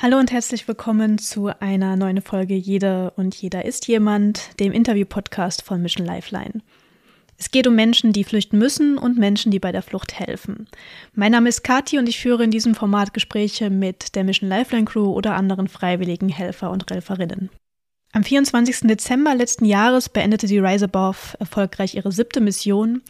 Hallo 0.00 0.16
und 0.16 0.30
herzlich 0.30 0.68
willkommen 0.68 1.18
zu 1.18 1.50
einer 1.58 1.96
neuen 1.96 2.22
Folge 2.22 2.54
Jede 2.54 3.10
und 3.16 3.34
jeder 3.34 3.64
ist 3.64 3.88
jemand, 3.88 4.60
dem 4.60 4.70
Interview-Podcast 4.70 5.62
von 5.62 5.82
Mission 5.82 6.06
Lifeline. 6.06 6.60
Es 7.36 7.50
geht 7.50 7.66
um 7.66 7.74
Menschen, 7.74 8.12
die 8.12 8.22
flüchten 8.22 8.58
müssen 8.58 8.96
und 8.96 9.18
Menschen, 9.18 9.50
die 9.50 9.58
bei 9.58 9.72
der 9.72 9.82
Flucht 9.82 10.20
helfen. 10.20 10.68
Mein 11.14 11.32
Name 11.32 11.48
ist 11.48 11.64
Kati 11.64 11.98
und 11.98 12.08
ich 12.08 12.20
führe 12.20 12.44
in 12.44 12.52
diesem 12.52 12.76
Format 12.76 13.12
Gespräche 13.12 13.70
mit 13.70 14.14
der 14.14 14.22
Mission 14.22 14.48
Lifeline 14.48 14.84
Crew 14.84 15.12
oder 15.12 15.34
anderen 15.34 15.66
freiwilligen 15.66 16.28
Helfer 16.28 16.70
und 16.70 16.88
Helferinnen. 16.88 17.50
Am 18.12 18.22
24. 18.22 18.82
Dezember 18.82 19.34
letzten 19.34 19.64
Jahres 19.64 20.08
beendete 20.08 20.46
die 20.46 20.60
Rise 20.60 20.84
Above 20.84 21.36
erfolgreich 21.40 21.96
ihre 21.96 22.12
siebte 22.12 22.40
Mission 22.40 23.02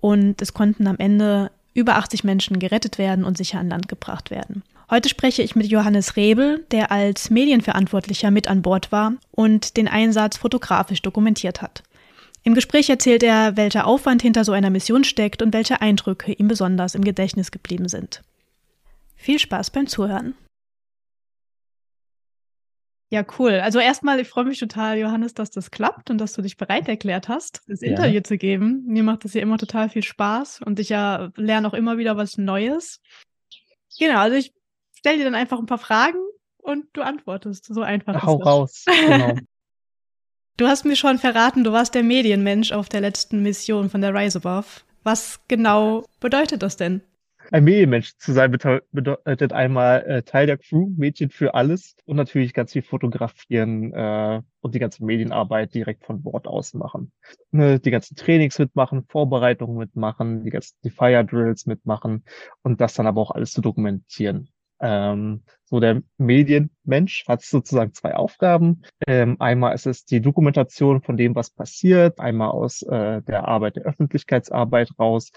und 0.00 0.40
es 0.40 0.54
konnten 0.54 0.86
am 0.86 0.98
Ende 0.98 1.50
über 1.74 1.96
80 1.96 2.22
Menschen 2.22 2.60
gerettet 2.60 2.98
werden 2.98 3.24
und 3.24 3.36
sicher 3.36 3.58
an 3.58 3.68
Land 3.68 3.88
gebracht 3.88 4.30
werden. 4.30 4.62
Heute 4.88 5.08
spreche 5.08 5.42
ich 5.42 5.56
mit 5.56 5.66
Johannes 5.66 6.16
Rebel, 6.16 6.64
der 6.70 6.92
als 6.92 7.28
Medienverantwortlicher 7.30 8.30
mit 8.30 8.46
an 8.46 8.62
Bord 8.62 8.92
war 8.92 9.14
und 9.32 9.76
den 9.76 9.88
Einsatz 9.88 10.36
fotografisch 10.36 11.02
dokumentiert 11.02 11.60
hat. 11.60 11.82
Im 12.44 12.54
Gespräch 12.54 12.88
erzählt 12.88 13.24
er, 13.24 13.56
welcher 13.56 13.88
Aufwand 13.88 14.22
hinter 14.22 14.44
so 14.44 14.52
einer 14.52 14.70
Mission 14.70 15.02
steckt 15.02 15.42
und 15.42 15.52
welche 15.52 15.80
Eindrücke 15.80 16.32
ihm 16.32 16.46
besonders 16.46 16.94
im 16.94 17.02
Gedächtnis 17.02 17.50
geblieben 17.50 17.88
sind. 17.88 18.22
Viel 19.16 19.40
Spaß 19.40 19.70
beim 19.70 19.88
Zuhören. 19.88 20.34
Ja, 23.10 23.24
cool. 23.38 23.54
Also 23.54 23.80
erstmal, 23.80 24.20
ich 24.20 24.28
freue 24.28 24.44
mich 24.44 24.60
total, 24.60 24.98
Johannes, 24.98 25.34
dass 25.34 25.50
das 25.50 25.72
klappt 25.72 26.10
und 26.10 26.18
dass 26.18 26.34
du 26.34 26.42
dich 26.42 26.56
bereit 26.56 26.88
erklärt 26.88 27.28
hast, 27.28 27.62
das 27.66 27.80
ja. 27.80 27.88
Interview 27.88 28.20
zu 28.20 28.38
geben. 28.38 28.84
Mir 28.86 29.02
macht 29.02 29.24
das 29.24 29.34
ja 29.34 29.42
immer 29.42 29.58
total 29.58 29.88
viel 29.88 30.04
Spaß 30.04 30.60
und 30.64 30.78
ich 30.78 30.90
ja 30.90 31.32
lerne 31.34 31.66
auch 31.66 31.74
immer 31.74 31.98
wieder 31.98 32.16
was 32.16 32.38
Neues. 32.38 33.00
Genau, 33.98 34.18
also 34.18 34.36
ich 34.36 34.55
stell 34.96 35.18
dir 35.18 35.24
dann 35.24 35.34
einfach 35.34 35.58
ein 35.58 35.66
paar 35.66 35.78
Fragen 35.78 36.18
und 36.58 36.86
du 36.92 37.02
antwortest. 37.02 37.66
So 37.66 37.82
einfach. 37.82 38.22
Hau 38.22 38.36
raus. 38.36 38.84
Genau. 38.86 39.34
du 40.56 40.66
hast 40.66 40.84
mir 40.84 40.96
schon 40.96 41.18
verraten, 41.18 41.64
du 41.64 41.72
warst 41.72 41.94
der 41.94 42.02
Medienmensch 42.02 42.72
auf 42.72 42.88
der 42.88 43.00
letzten 43.00 43.42
Mission 43.42 43.88
von 43.90 44.00
der 44.00 44.14
Rise 44.14 44.38
Above. 44.38 44.66
Was 45.04 45.40
genau 45.46 46.04
bedeutet 46.18 46.62
das 46.62 46.76
denn? 46.76 47.02
Ein 47.52 47.62
Medienmensch 47.64 48.16
zu 48.18 48.32
sein 48.32 48.50
bedeutet 48.50 49.52
einmal 49.52 50.04
äh, 50.04 50.22
Teil 50.22 50.46
der 50.46 50.58
Crew, 50.58 50.90
Mädchen 50.96 51.30
für 51.30 51.54
alles 51.54 51.94
und 52.04 52.16
natürlich 52.16 52.52
ganz 52.52 52.72
viel 52.72 52.82
fotografieren 52.82 53.92
äh, 53.92 54.42
und 54.60 54.74
die 54.74 54.80
ganze 54.80 55.04
Medienarbeit 55.04 55.72
direkt 55.72 56.04
von 56.04 56.22
Bord 56.22 56.48
aus 56.48 56.74
machen. 56.74 57.12
Ne, 57.52 57.78
die 57.78 57.92
ganzen 57.92 58.16
Trainings 58.16 58.58
mitmachen, 58.58 59.04
Vorbereitungen 59.08 59.76
mitmachen, 59.76 60.42
die 60.42 60.50
ganzen 60.50 60.74
die 60.82 60.90
Fire 60.90 61.24
Drills 61.24 61.66
mitmachen 61.66 62.24
und 62.62 62.80
das 62.80 62.94
dann 62.94 63.06
aber 63.06 63.20
auch 63.20 63.30
alles 63.30 63.52
zu 63.52 63.60
dokumentieren. 63.60 64.48
Ähm, 64.80 65.42
so 65.68 65.80
der 65.80 66.02
Medienmensch 66.16 67.26
hat 67.26 67.42
sozusagen 67.42 67.92
zwei 67.92 68.14
Aufgaben. 68.14 68.82
Ähm, 69.06 69.36
einmal 69.40 69.74
ist 69.74 69.86
es 69.86 70.04
die 70.04 70.20
Dokumentation 70.20 71.02
von 71.02 71.16
dem, 71.16 71.34
was 71.34 71.50
passiert, 71.50 72.20
einmal 72.20 72.50
aus 72.50 72.82
äh, 72.82 73.20
der 73.22 73.48
Arbeit 73.48 73.76
der 73.76 73.82
Öffentlichkeitsarbeit 73.82 74.90
raus. 74.98 75.32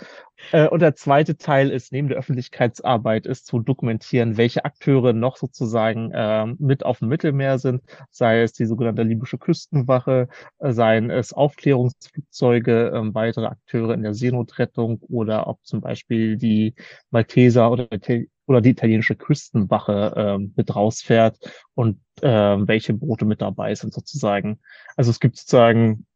Äh, 0.52 0.67
und 0.67 0.82
der 0.82 0.95
zweite 0.95 1.36
Teil 1.38 1.72
ist 1.72 1.92
neben 1.92 2.10
der 2.10 2.17
Öffentlichkeitsarbeit 2.17 3.26
ist 3.26 3.48
zu 3.48 3.60
dokumentieren, 3.60 4.38
welche 4.38 4.66
Akteure 4.66 5.14
noch 5.14 5.38
sozusagen 5.38 6.12
äh, 6.12 6.45
mit 6.60 6.86
auf 6.86 7.00
dem 7.00 7.08
Mittelmeer 7.08 7.58
sind, 7.58 7.82
sei 8.12 8.44
es 8.44 8.54
die 8.54 8.66
sogenannte 8.66 9.02
libysche 9.02 9.40
Küstenwache, 9.40 10.28
äh, 10.60 10.72
seien 10.72 11.10
es 11.10 11.34
Aufklärungsflugzeuge, 11.34 12.92
äh, 12.94 13.14
weitere 13.16 13.48
Akteure 13.48 13.95
in 13.95 14.04
der 14.04 14.14
Seenotrettung 14.14 15.00
oder 15.10 15.48
ob 15.48 15.66
zum 15.66 15.82
Beispiel 15.82 16.38
die 16.38 16.76
Malteser 17.10 17.72
oder 17.72 17.88
oder 18.50 18.61
die 18.61 18.72
italienische 18.72 19.16
Küstenwache 19.16 20.14
ähm, 20.16 20.53
mit 20.55 20.75
rausfährt 20.75 21.38
und 21.75 22.02
ähm, 22.23 22.67
welche 22.67 22.94
Boote 22.94 23.25
mit 23.25 23.42
dabei 23.42 23.75
sind 23.75 23.94
sozusagen. 23.94 24.59
Also 24.95 25.11
es 25.11 25.19
gibt 25.19 25.38
sozusagen 25.38 26.08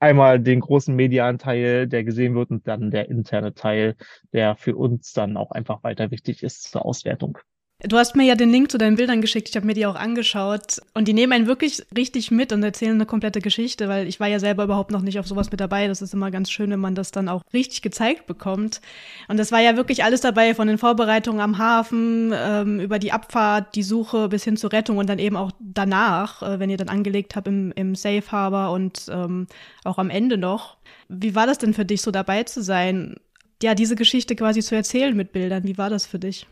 einmal 0.00 0.40
den 0.40 0.60
großen 0.60 0.94
Medianteil, 0.94 1.86
der 1.86 2.02
gesehen 2.02 2.34
wird 2.34 2.50
und 2.50 2.66
dann 2.66 2.90
der 2.90 3.08
interne 3.08 3.54
Teil, 3.54 3.96
der 4.32 4.56
für 4.56 4.76
uns 4.76 5.12
dann 5.12 5.36
auch 5.36 5.52
einfach 5.52 5.84
weiter 5.84 6.10
wichtig 6.10 6.42
ist 6.42 6.64
zur 6.64 6.84
Auswertung. 6.84 7.38
Du 7.84 7.96
hast 7.96 8.16
mir 8.16 8.24
ja 8.24 8.34
den 8.34 8.50
Link 8.50 8.72
zu 8.72 8.76
deinen 8.76 8.96
Bildern 8.96 9.20
geschickt. 9.20 9.48
Ich 9.48 9.54
habe 9.54 9.64
mir 9.64 9.72
die 9.72 9.86
auch 9.86 9.94
angeschaut. 9.94 10.82
Und 10.94 11.06
die 11.06 11.12
nehmen 11.12 11.32
einen 11.32 11.46
wirklich 11.46 11.80
richtig 11.96 12.32
mit 12.32 12.52
und 12.52 12.60
erzählen 12.64 12.96
eine 12.96 13.06
komplette 13.06 13.40
Geschichte, 13.40 13.88
weil 13.88 14.08
ich 14.08 14.18
war 14.18 14.26
ja 14.26 14.40
selber 14.40 14.64
überhaupt 14.64 14.90
noch 14.90 15.00
nicht 15.00 15.20
auf 15.20 15.28
sowas 15.28 15.52
mit 15.52 15.60
dabei. 15.60 15.86
Das 15.86 16.02
ist 16.02 16.12
immer 16.12 16.32
ganz 16.32 16.50
schön, 16.50 16.72
wenn 16.72 16.80
man 16.80 16.96
das 16.96 17.12
dann 17.12 17.28
auch 17.28 17.44
richtig 17.52 17.80
gezeigt 17.80 18.26
bekommt. 18.26 18.80
Und 19.28 19.36
das 19.36 19.52
war 19.52 19.60
ja 19.60 19.76
wirklich 19.76 20.02
alles 20.02 20.20
dabei, 20.20 20.56
von 20.56 20.66
den 20.66 20.76
Vorbereitungen 20.76 21.40
am 21.40 21.58
Hafen, 21.58 22.32
ähm, 22.34 22.80
über 22.80 22.98
die 22.98 23.12
Abfahrt, 23.12 23.76
die 23.76 23.84
Suche 23.84 24.28
bis 24.28 24.42
hin 24.42 24.56
zur 24.56 24.72
Rettung 24.72 24.98
und 24.98 25.08
dann 25.08 25.20
eben 25.20 25.36
auch 25.36 25.52
danach, 25.60 26.42
äh, 26.42 26.58
wenn 26.58 26.70
ihr 26.70 26.78
dann 26.78 26.88
angelegt 26.88 27.36
habt 27.36 27.46
im, 27.46 27.70
im 27.76 27.94
Safe 27.94 28.24
Harbor 28.32 28.72
und 28.72 29.06
ähm, 29.08 29.46
auch 29.84 29.98
am 29.98 30.10
Ende 30.10 30.36
noch. 30.36 30.78
Wie 31.08 31.36
war 31.36 31.46
das 31.46 31.58
denn 31.58 31.74
für 31.74 31.84
dich, 31.84 32.02
so 32.02 32.10
dabei 32.10 32.42
zu 32.42 32.60
sein? 32.60 33.20
Ja, 33.62 33.76
diese 33.76 33.94
Geschichte 33.94 34.34
quasi 34.34 34.62
zu 34.62 34.74
erzählen 34.74 35.16
mit 35.16 35.30
Bildern. 35.30 35.62
Wie 35.62 35.78
war 35.78 35.90
das 35.90 36.06
für 36.06 36.18
dich? 36.18 36.48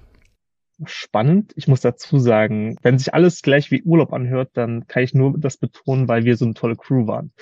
Spannend. 0.85 1.53
Ich 1.57 1.69
muss 1.69 1.81
dazu 1.81 2.19
sagen, 2.19 2.77
wenn 2.83 2.99
sich 2.99 3.15
alles 3.15 3.43
gleich 3.43 3.71
wie 3.71 3.83
Urlaub 3.83 4.13
anhört, 4.13 4.51
dann 4.55 4.87
kann 4.87 5.03
ich 5.03 5.15
nur 5.15 5.39
das 5.39 5.57
betonen, 5.57 6.09
weil 6.09 6.25
wir 6.25 6.37
so 6.37 6.45
eine 6.45 6.55
tolle 6.55 6.77
Crew 6.77 7.07
waren. 7.07 7.33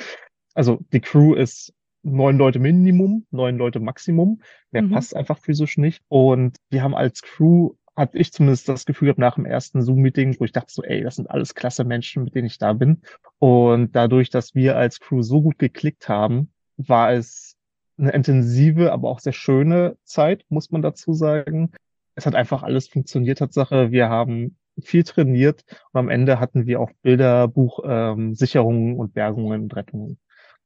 Also 0.55 0.81
die 0.93 1.00
Crew 1.00 1.34
ist 1.34 1.75
neun 2.03 2.39
Leute 2.39 2.59
Minimum, 2.59 3.27
neun 3.31 3.56
Leute 3.56 3.81
Maximum. 3.81 4.41
Mehr 4.71 4.83
mhm. 4.83 4.91
passt 4.91 5.17
einfach 5.17 5.39
physisch 5.39 5.78
nicht. 5.78 6.03
Und 6.09 6.56
wir 6.71 6.83
haben 6.83 6.94
als 6.94 7.23
Crew, 7.23 7.75
hatte 7.97 8.19
ich 8.19 8.33
zumindest 8.33 8.69
das 8.69 8.87
Gefühl 8.87 9.06
gehabt 9.06 9.19
nach 9.19 9.37
dem 9.37 9.47
ersten 9.47 9.83
Zoom-Meeting, 9.83 10.37
wo 10.39 10.44
ich 10.44 10.53
dachte 10.53 10.73
so, 10.73 10.83
ey, 10.83 11.03
das 11.03 11.17
sind 11.17 11.31
alles 11.31 11.55
klasse 11.55 11.84
Menschen, 11.84 12.25
mit 12.25 12.34
denen 12.34 12.47
ich 12.47 12.59
da 12.59 12.73
bin. 12.73 13.03
Und 13.39 13.94
dadurch, 13.97 14.31
dass 14.31 14.55
wir 14.55 14.77
als 14.77 15.00
Crew 15.00 15.23
so 15.23 15.43
gut 15.43 15.59
geklickt 15.59 16.09
haben, 16.09 16.53
war 16.77 17.12
es 17.12 17.56
eine 17.97 18.11
intensive, 18.11 18.93
aber 18.93 19.09
auch 19.09 19.21
sehr 19.21 19.33
schöne 19.33 19.97
Zeit, 20.03 20.44
muss 20.49 20.71
man 20.71 20.83
dazu 20.83 21.12
sagen 21.12 21.71
es 22.15 22.27
hat 22.27 22.35
einfach 22.35 22.63
alles 22.63 22.89
funktioniert, 22.89 23.39
Tatsache. 23.39 23.91
Wir 23.91 24.09
haben 24.09 24.57
viel 24.83 25.05
trainiert 25.05 25.65
und 25.93 26.01
am 26.01 26.09
Ende 26.09 26.41
hatten 26.41 26.67
wir 26.67 26.81
auch 26.81 26.91
Bilderbuch, 27.03 27.81
ähm, 27.87 28.35
Sicherungen 28.35 28.97
und 28.97 29.15
Bergungen 29.15 29.63
und 29.63 29.77
Rettungen. 29.77 30.19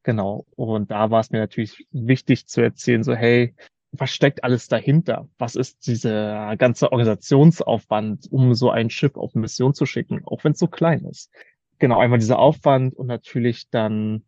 Genau. 0.03 0.47
Und 0.56 0.91
da 0.91 1.10
war 1.10 1.20
es 1.20 1.31
mir 1.31 1.38
natürlich 1.38 1.87
wichtig 1.91 2.47
zu 2.47 2.60
erzählen, 2.62 3.03
so, 3.03 3.14
hey, 3.14 3.54
was 3.92 4.10
steckt 4.10 4.44
alles 4.44 4.69
dahinter? 4.69 5.28
Was 5.38 5.54
ist 5.54 5.87
dieser 5.87 6.56
ganze 6.56 6.92
Organisationsaufwand, 6.92 8.26
um 8.31 8.54
so 8.54 8.70
ein 8.70 8.91
Schiff 8.91 9.16
auf 9.16 9.34
Mission 9.34 9.75
zu 9.75 9.87
schicken, 9.87 10.22
auch 10.25 10.44
wenn 10.44 10.53
es 10.53 10.58
so 10.58 10.66
klein 10.66 11.04
ist? 11.04 11.31
Genau, 11.78 11.98
einmal 11.98 12.19
dieser 12.19 12.38
Aufwand 12.38 12.94
und 12.94 13.06
natürlich 13.06 13.70
dann 13.70 14.25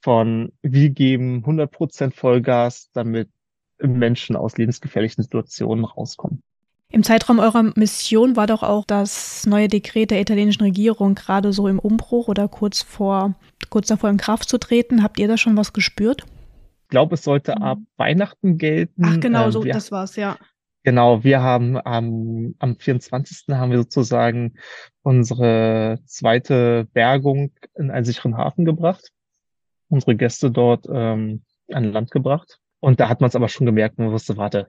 von, 0.00 0.52
wir 0.62 0.90
geben 0.90 1.44
100% 1.44 2.12
Vollgas, 2.12 2.90
damit 2.92 3.28
Menschen 3.82 4.36
aus 4.36 4.56
lebensgefährlichen 4.56 5.22
Situationen 5.22 5.84
rauskommen. 5.84 6.42
Im 6.92 7.02
Zeitraum 7.02 7.38
eurer 7.38 7.62
Mission 7.74 8.36
war 8.36 8.46
doch 8.46 8.62
auch 8.62 8.84
das 8.84 9.46
neue 9.46 9.68
Dekret 9.68 10.10
der 10.10 10.20
italienischen 10.20 10.62
Regierung 10.62 11.14
gerade 11.14 11.54
so 11.54 11.66
im 11.66 11.78
Umbruch 11.78 12.28
oder 12.28 12.48
kurz 12.48 12.82
vor, 12.82 13.34
kurz 13.70 13.86
davor 13.86 14.10
in 14.10 14.18
Kraft 14.18 14.48
zu 14.50 14.58
treten. 14.58 15.02
Habt 15.02 15.18
ihr 15.18 15.26
da 15.26 15.38
schon 15.38 15.56
was 15.56 15.72
gespürt? 15.72 16.24
Ich 16.82 16.88
glaube, 16.90 17.14
es 17.14 17.24
sollte 17.24 17.54
mhm. 17.56 17.62
ab 17.62 17.78
Weihnachten 17.96 18.58
gelten. 18.58 19.04
Ach, 19.06 19.20
genau, 19.20 19.46
ähm, 19.46 19.52
so, 19.52 19.64
wir, 19.64 19.72
das 19.72 19.90
war's, 19.90 20.16
ja. 20.16 20.36
Genau, 20.84 21.24
wir 21.24 21.40
haben 21.40 21.78
am, 21.78 22.54
am 22.58 22.76
24. 22.76 23.46
haben 23.56 23.70
wir 23.70 23.78
sozusagen 23.78 24.54
unsere 25.02 25.98
zweite 26.04 26.88
Bergung 26.92 27.52
in 27.74 27.90
einen 27.90 28.04
sicheren 28.04 28.36
Hafen 28.36 28.66
gebracht, 28.66 29.12
unsere 29.88 30.14
Gäste 30.14 30.50
dort 30.50 30.86
ähm, 30.92 31.42
an 31.70 31.84
Land 31.92 32.10
gebracht. 32.10 32.58
Und 32.82 32.98
da 32.98 33.08
hat 33.08 33.20
man 33.20 33.28
es 33.28 33.36
aber 33.36 33.48
schon 33.48 33.64
gemerkt, 33.64 33.98
man 33.98 34.10
wusste, 34.10 34.36
warte, 34.36 34.66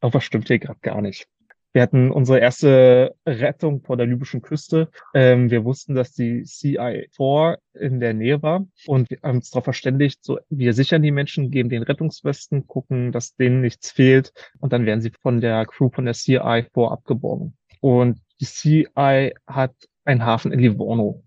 irgendwas 0.00 0.24
stimmt 0.24 0.48
hier 0.48 0.58
gerade 0.58 0.80
gar 0.80 1.02
nicht. 1.02 1.28
Wir 1.74 1.82
hatten 1.82 2.10
unsere 2.10 2.40
erste 2.40 3.14
Rettung 3.26 3.82
vor 3.82 3.98
der 3.98 4.06
libyschen 4.06 4.40
Küste. 4.40 4.88
Ähm, 5.14 5.50
wir 5.50 5.64
wussten, 5.64 5.94
dass 5.94 6.12
die 6.12 6.42
CI4 6.42 7.58
in 7.74 8.00
der 8.00 8.14
Nähe 8.14 8.42
war 8.42 8.66
und 8.86 9.10
wir 9.10 9.18
haben 9.22 9.36
uns 9.36 9.50
darauf 9.50 9.64
verständigt, 9.64 10.24
so, 10.24 10.38
wir 10.48 10.72
sichern 10.72 11.02
die 11.02 11.12
Menschen, 11.12 11.50
geben 11.50 11.68
den 11.68 11.82
Rettungswesten, 11.82 12.66
gucken, 12.66 13.12
dass 13.12 13.36
denen 13.36 13.60
nichts 13.60 13.90
fehlt 13.92 14.32
und 14.58 14.72
dann 14.72 14.86
werden 14.86 15.02
sie 15.02 15.12
von 15.20 15.42
der 15.42 15.66
Crew 15.66 15.90
von 15.90 16.06
der 16.06 16.14
CI4 16.14 16.90
abgeborgen. 16.90 17.56
Und 17.80 18.20
die 18.40 18.46
CI 18.46 19.34
hat 19.46 19.74
einen 20.04 20.24
Hafen 20.24 20.50
in 20.50 20.60
Livorno 20.60 21.22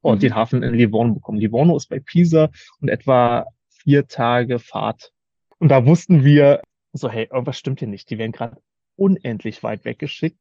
und 0.00 0.16
mhm. 0.16 0.20
den 0.20 0.34
Hafen 0.34 0.62
in 0.62 0.74
Livorno 0.74 1.14
bekommen. 1.14 1.38
Livorno 1.38 1.76
ist 1.76 1.90
bei 1.90 2.00
Pisa 2.00 2.48
und 2.80 2.88
etwa 2.88 3.44
vier 3.68 4.08
Tage 4.08 4.58
Fahrt 4.58 5.12
und 5.58 5.68
da 5.68 5.86
wussten 5.86 6.24
wir 6.24 6.62
so, 6.92 7.10
hey, 7.10 7.28
irgendwas 7.30 7.58
stimmt 7.58 7.80
hier 7.80 7.88
nicht. 7.88 8.10
Die 8.10 8.18
werden 8.18 8.32
gerade 8.32 8.56
unendlich 8.96 9.62
weit 9.62 9.84
weggeschickt. 9.84 10.38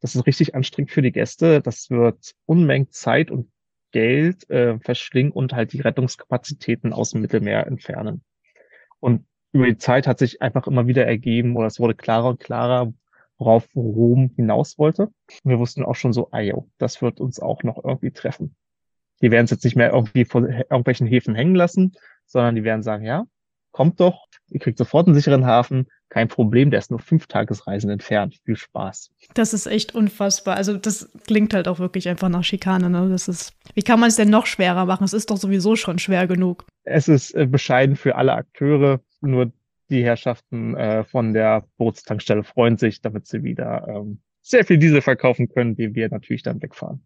Das 0.00 0.14
ist 0.14 0.26
richtig 0.26 0.54
anstrengend 0.54 0.90
für 0.90 1.02
die 1.02 1.12
Gäste. 1.12 1.60
Das 1.60 1.90
wird 1.90 2.34
Unmengen 2.46 2.90
Zeit 2.90 3.30
und 3.30 3.50
Geld 3.92 4.48
äh, 4.50 4.78
verschlingen 4.78 5.32
und 5.32 5.52
halt 5.52 5.72
die 5.72 5.80
Rettungskapazitäten 5.80 6.92
aus 6.92 7.10
dem 7.10 7.22
Mittelmeer 7.22 7.66
entfernen. 7.66 8.22
Und 9.00 9.26
über 9.52 9.66
die 9.66 9.78
Zeit 9.78 10.06
hat 10.06 10.18
sich 10.18 10.42
einfach 10.42 10.66
immer 10.66 10.86
wieder 10.86 11.06
ergeben, 11.06 11.56
oder 11.56 11.66
es 11.66 11.80
wurde 11.80 11.94
klarer 11.94 12.28
und 12.28 12.40
klarer, 12.40 12.92
worauf 13.36 13.68
Rom 13.74 14.30
hinaus 14.36 14.78
wollte. 14.78 15.08
Und 15.42 15.50
wir 15.50 15.58
wussten 15.58 15.84
auch 15.84 15.96
schon 15.96 16.12
so, 16.12 16.28
ah, 16.30 16.40
jo, 16.40 16.70
das 16.78 17.02
wird 17.02 17.20
uns 17.20 17.40
auch 17.40 17.62
noch 17.64 17.82
irgendwie 17.82 18.12
treffen. 18.12 18.54
Die 19.22 19.30
werden 19.30 19.46
es 19.46 19.50
jetzt 19.50 19.64
nicht 19.64 19.76
mehr 19.76 19.92
irgendwie 19.92 20.24
vor 20.24 20.46
irgendwelchen 20.48 21.06
Häfen 21.06 21.34
hängen 21.34 21.54
lassen, 21.54 21.92
sondern 22.26 22.54
die 22.54 22.64
werden 22.64 22.82
sagen, 22.82 23.04
ja, 23.04 23.26
kommt 23.72 24.00
doch, 24.00 24.26
ihr 24.48 24.60
kriegt 24.60 24.78
sofort 24.78 25.06
einen 25.06 25.14
sicheren 25.14 25.46
Hafen, 25.46 25.86
kein 26.10 26.26
Problem, 26.26 26.70
der 26.70 26.80
ist 26.80 26.90
nur 26.90 26.98
fünf 26.98 27.28
Tagesreisen 27.28 27.88
entfernt. 27.88 28.40
Viel 28.44 28.56
Spaß. 28.56 29.12
Das 29.34 29.54
ist 29.54 29.66
echt 29.66 29.94
unfassbar. 29.94 30.56
Also 30.56 30.76
das 30.76 31.08
klingt 31.24 31.54
halt 31.54 31.68
auch 31.68 31.78
wirklich 31.78 32.08
einfach 32.08 32.28
nach 32.28 32.42
Schikane. 32.42 32.90
Ne? 32.90 33.08
Das 33.10 33.28
ist, 33.28 33.52
wie 33.74 33.82
kann 33.82 34.00
man 34.00 34.08
es 34.08 34.16
denn 34.16 34.28
noch 34.28 34.46
schwerer 34.46 34.86
machen? 34.86 35.04
Es 35.04 35.12
ist 35.12 35.30
doch 35.30 35.36
sowieso 35.36 35.76
schon 35.76 36.00
schwer 36.00 36.26
genug. 36.26 36.66
Es 36.82 37.06
ist 37.06 37.32
äh, 37.36 37.46
bescheiden 37.46 37.94
für 37.94 38.16
alle 38.16 38.32
Akteure, 38.32 39.00
nur 39.20 39.52
die 39.88 40.04
Herrschaften 40.04 40.76
äh, 40.76 41.04
von 41.04 41.32
der 41.32 41.64
Bootstankstelle 41.76 42.42
freuen 42.42 42.76
sich, 42.76 43.00
damit 43.00 43.26
sie 43.26 43.44
wieder 43.44 43.86
ähm, 43.88 44.20
sehr 44.40 44.64
viel 44.64 44.78
Diesel 44.78 45.02
verkaufen 45.02 45.48
können, 45.48 45.76
die 45.76 45.94
wir 45.94 46.08
natürlich 46.08 46.42
dann 46.42 46.60
wegfahren. 46.60 47.04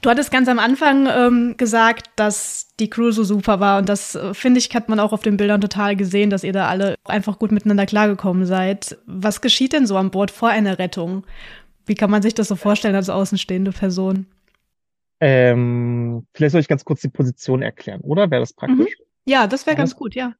Du 0.00 0.10
hattest 0.10 0.30
ganz 0.30 0.48
am 0.48 0.58
Anfang 0.60 1.06
ähm, 1.06 1.54
gesagt, 1.56 2.10
dass 2.16 2.68
die 2.78 2.88
Crew 2.88 3.10
so 3.10 3.24
super 3.24 3.58
war 3.58 3.78
und 3.78 3.88
das, 3.88 4.14
äh, 4.14 4.32
finde 4.32 4.58
ich, 4.58 4.72
hat 4.74 4.88
man 4.88 5.00
auch 5.00 5.12
auf 5.12 5.22
den 5.22 5.36
Bildern 5.36 5.60
total 5.60 5.96
gesehen, 5.96 6.30
dass 6.30 6.44
ihr 6.44 6.52
da 6.52 6.68
alle 6.68 6.94
einfach 7.04 7.38
gut 7.38 7.50
miteinander 7.50 7.86
klargekommen 7.86 8.46
seid. 8.46 8.96
Was 9.06 9.40
geschieht 9.40 9.72
denn 9.72 9.86
so 9.86 9.96
an 9.96 10.10
Bord 10.10 10.30
vor 10.30 10.50
einer 10.50 10.78
Rettung? 10.78 11.24
Wie 11.84 11.96
kann 11.96 12.10
man 12.10 12.22
sich 12.22 12.34
das 12.34 12.48
so 12.48 12.54
vorstellen 12.54 12.94
als 12.94 13.10
außenstehende 13.10 13.72
Person? 13.72 14.26
Ähm, 15.20 16.26
vielleicht 16.32 16.52
soll 16.52 16.60
ich 16.60 16.68
ganz 16.68 16.84
kurz 16.84 17.00
die 17.00 17.08
Position 17.08 17.62
erklären, 17.62 18.02
oder? 18.02 18.30
Wäre 18.30 18.42
das 18.42 18.52
praktisch? 18.52 18.98
Mhm. 18.98 19.04
Ja, 19.24 19.48
das 19.48 19.66
wäre 19.66 19.76
ganz 19.76 19.96
gut, 19.96 20.14
ja. 20.14 20.34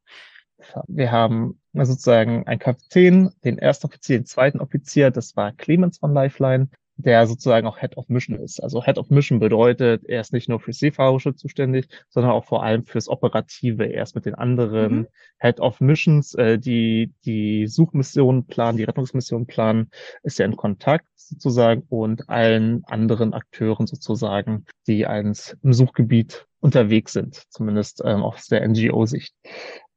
Wir 0.87 1.11
haben 1.11 1.61
sozusagen 1.73 2.47
einen 2.47 2.61
Kapitän, 2.61 3.31
den 3.45 3.59
ersten 3.59 3.87
Offizier, 3.87 4.19
den 4.19 4.27
zweiten 4.27 4.61
Offizier, 4.61 5.11
das 5.11 5.37
war 5.37 5.53
Clemens 5.53 5.99
von 5.99 6.13
Lifeline 6.15 6.69
der 6.99 7.29
sozusagen 7.29 7.67
auch 7.67 7.79
Head 7.79 7.97
of 7.97 8.09
Mission 8.09 8.37
ist. 8.37 8.61
Also 8.61 8.83
Head 8.83 8.99
of 8.99 9.09
Mission 9.09 9.39
bedeutet, 9.39 10.05
er 10.05 10.21
ist 10.21 10.33
nicht 10.33 10.49
nur 10.49 10.59
für 10.59 10.73
Seefahrerische 10.73 11.35
zuständig, 11.35 11.89
sondern 12.09 12.33
auch 12.33 12.45
vor 12.45 12.65
allem 12.65 12.85
fürs 12.85 13.09
Operative. 13.09 13.85
Er 13.85 14.03
ist 14.03 14.17
mit 14.17 14.27
den 14.27 14.35
anderen 14.35 14.93
mhm. 14.93 15.07
Head 15.39 15.61
of 15.61 15.81
Missions, 15.81 16.35
äh, 16.35 16.59
die 16.59 17.13
die 17.25 17.69
Suchmissionen 17.69 18.47
planen, 18.47 18.79
die 18.79 18.85
Rettungsmissionen 18.85 19.47
planen, 19.47 19.91
ist 20.25 20.41
er 20.41 20.47
in 20.47 20.57
Kontakt 20.57 21.07
sozusagen 21.15 21.85
und 21.89 22.29
allen 22.29 22.85
anderen 22.87 23.33
Akteuren 23.33 23.87
sozusagen, 23.87 24.67
die 24.89 25.07
eins 25.07 25.57
im 25.63 25.73
Suchgebiet 25.73 26.47
unterwegs 26.59 27.13
sind, 27.13 27.45
zumindest 27.49 28.03
ähm, 28.05 28.23
aus 28.25 28.49
der 28.49 28.67
NGO-Sicht. 28.67 29.35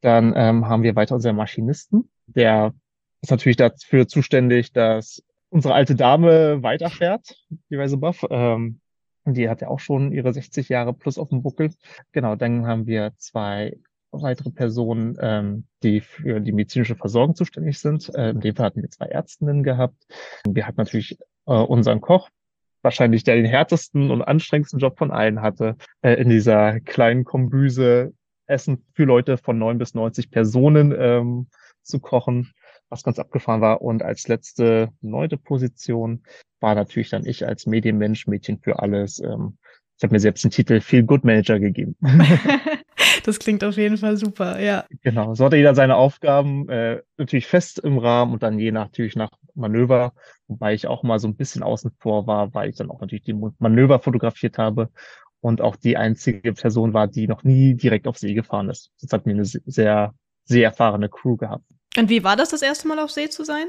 Dann 0.02 0.34
ähm, 0.36 0.68
haben 0.68 0.84
wir 0.84 0.96
weiter 0.96 1.16
unseren 1.16 1.36
Maschinisten, 1.36 2.10
der 2.28 2.74
ist 3.22 3.32
natürlich 3.32 3.58
dafür 3.58 4.08
zuständig, 4.08 4.72
dass 4.74 5.24
unsere 5.52 5.74
alte 5.74 5.96
Dame 5.96 6.64
weiterfährt, 6.64 7.36
die 7.70 7.78
Weise 7.78 7.98
Buff. 7.98 8.26
Ähm, 8.30 8.80
die 9.26 9.50
hat 9.50 9.62
ja 9.62 9.68
auch 9.68 9.80
schon 9.80 10.12
ihre 10.12 10.34
60 10.34 10.70
Jahre 10.70 10.94
plus 10.94 11.20
auf 11.20 11.30
dem 11.30 11.44
Buckel. 11.44 11.72
Genau, 12.12 12.36
dann 12.36 12.66
haben 12.66 12.88
wir 12.88 13.12
zwei 13.18 13.78
weitere 14.12 14.50
Personen, 14.50 15.18
ähm, 15.22 15.66
die 15.84 16.02
für 16.02 16.40
die 16.40 16.52
medizinische 16.52 16.96
Versorgung 16.96 17.36
zuständig 17.36 17.80
sind. 17.80 18.14
Äh, 18.16 18.32
in 18.32 18.40
dem 18.40 18.56
Fall 18.56 18.66
hatten 18.68 18.82
wir 18.82 18.90
zwei 18.90 19.06
Ärztinnen 19.06 19.64
gehabt. 19.64 19.96
Wir 20.48 20.66
hatten 20.66 20.78
natürlich 20.78 21.20
äh, 21.46 21.54
unseren 21.54 22.02
Koch, 22.02 22.30
wahrscheinlich 22.82 23.24
der 23.24 23.36
den 23.36 23.46
härtesten 23.46 24.10
und 24.10 24.22
anstrengendsten 24.22 24.80
Job 24.80 24.98
von 24.98 25.12
allen 25.12 25.42
hatte, 25.42 25.76
äh, 26.02 26.14
in 26.14 26.30
dieser 26.30 26.80
kleinen 26.80 27.24
Kombüse 27.24 28.14
Essen 28.48 28.84
für 28.94 29.06
Leute 29.06 29.38
von 29.38 29.58
neun 29.58 29.78
bis 29.78 29.94
90 29.94 30.32
Personen 30.32 30.94
ähm, 30.98 31.48
zu 31.84 32.00
kochen 32.00 32.52
was 32.92 33.04
ganz 33.04 33.18
abgefahren 33.18 33.62
war. 33.62 33.82
Und 33.82 34.04
als 34.04 34.28
letzte 34.28 34.90
neunte 35.02 35.38
Position 35.38 36.24
war 36.60 36.76
natürlich 36.76 37.10
dann 37.10 37.26
ich 37.26 37.48
als 37.48 37.66
Medienmensch, 37.66 38.28
Mädchen 38.28 38.60
für 38.60 38.80
alles. 38.80 39.20
Ähm, 39.20 39.58
ich 39.98 40.04
habe 40.04 40.16
mir 40.16 40.20
selbst 40.20 40.44
den 40.44 40.52
Titel 40.52 40.82
Feel 40.82 41.04
Good 41.04 41.24
Manager 41.24 41.60
gegeben. 41.60 41.96
das 43.24 43.40
klingt 43.40 43.64
auf 43.64 43.78
jeden 43.78 43.98
Fall 43.98 44.18
super, 44.18 44.60
ja. 44.60 44.86
Genau, 45.02 45.34
so 45.34 45.46
hatte 45.46 45.58
jeder 45.58 45.76
seine 45.76 45.96
Aufgaben 45.96 46.68
äh, 46.70 47.02
natürlich 47.18 47.48
fest 47.48 47.80
im 47.80 47.98
Rahmen 47.98 48.34
und 48.34 48.44
dann 48.44 48.60
je 48.60 48.72
nach, 48.72 48.86
natürlich 48.86 49.16
nach 49.16 49.32
Manöver, 49.54 50.14
wobei 50.48 50.74
ich 50.74 50.88
auch 50.88 51.04
mal 51.04 51.20
so 51.20 51.28
ein 51.28 51.36
bisschen 51.36 51.64
außen 51.64 51.92
vor 52.00 52.28
war, 52.28 52.54
weil 52.54 52.70
ich 52.70 52.78
dann 52.78 52.90
auch 52.90 53.02
natürlich 53.02 53.24
die 53.24 53.40
Manöver 53.60 54.00
fotografiert 54.00 54.58
habe 54.58 54.90
und 55.40 55.62
auch 55.62 55.76
die 55.76 55.98
einzige 55.98 56.54
Person 56.54 56.94
war, 56.94 57.08
die 57.08 57.28
noch 57.28 57.44
nie 57.44 57.76
direkt 57.76 58.08
auf 58.08 58.18
See 58.18 58.34
gefahren 58.34 58.70
ist. 58.70 58.92
Das 59.02 59.12
hat 59.12 59.26
mir 59.26 59.34
eine 59.34 59.46
sehr, 59.46 60.14
sehr 60.46 60.64
erfahrene 60.64 61.10
Crew 61.10 61.38
gehabt. 61.38 61.66
Und 61.98 62.10
wie 62.10 62.24
war 62.24 62.36
das, 62.36 62.50
das 62.50 62.62
erste 62.62 62.88
Mal 62.88 63.00
auf 63.00 63.12
See 63.12 63.30
zu 63.30 63.44
sein? 63.44 63.68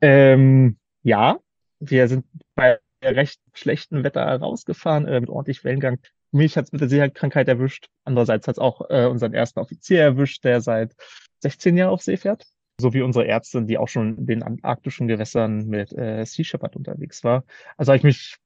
Ähm, 0.00 0.76
ja, 1.02 1.38
wir 1.80 2.08
sind 2.08 2.24
bei 2.54 2.78
recht 3.02 3.40
schlechtem 3.52 4.02
Wetter 4.02 4.24
rausgefahren, 4.24 5.06
äh, 5.06 5.20
mit 5.20 5.30
ordentlich 5.30 5.62
Wellengang. 5.64 5.98
Mich 6.32 6.56
hat 6.56 6.64
es 6.64 6.72
mit 6.72 6.80
der 6.80 6.88
Seekrankheit 6.88 7.48
erwischt. 7.48 7.86
Andererseits 8.04 8.48
hat 8.48 8.56
es 8.56 8.58
auch 8.58 8.90
äh, 8.90 9.06
unseren 9.06 9.34
ersten 9.34 9.60
Offizier 9.60 10.00
erwischt, 10.00 10.42
der 10.44 10.60
seit 10.60 10.94
16 11.40 11.76
Jahren 11.76 11.90
auf 11.90 12.02
See 12.02 12.16
fährt. 12.16 12.44
So 12.80 12.92
wie 12.92 13.02
unsere 13.02 13.28
Ärztin, 13.28 13.68
die 13.68 13.78
auch 13.78 13.86
schon 13.86 14.18
in 14.18 14.26
den 14.26 14.42
antarktischen 14.42 15.06
Gewässern 15.06 15.66
mit 15.66 15.92
äh, 15.92 16.24
Sea 16.24 16.44
Shepherd 16.44 16.74
unterwegs 16.74 17.22
war. 17.22 17.44
Also 17.76 17.92
habe 17.92 17.98
ich 17.98 18.02
mich 18.02 18.36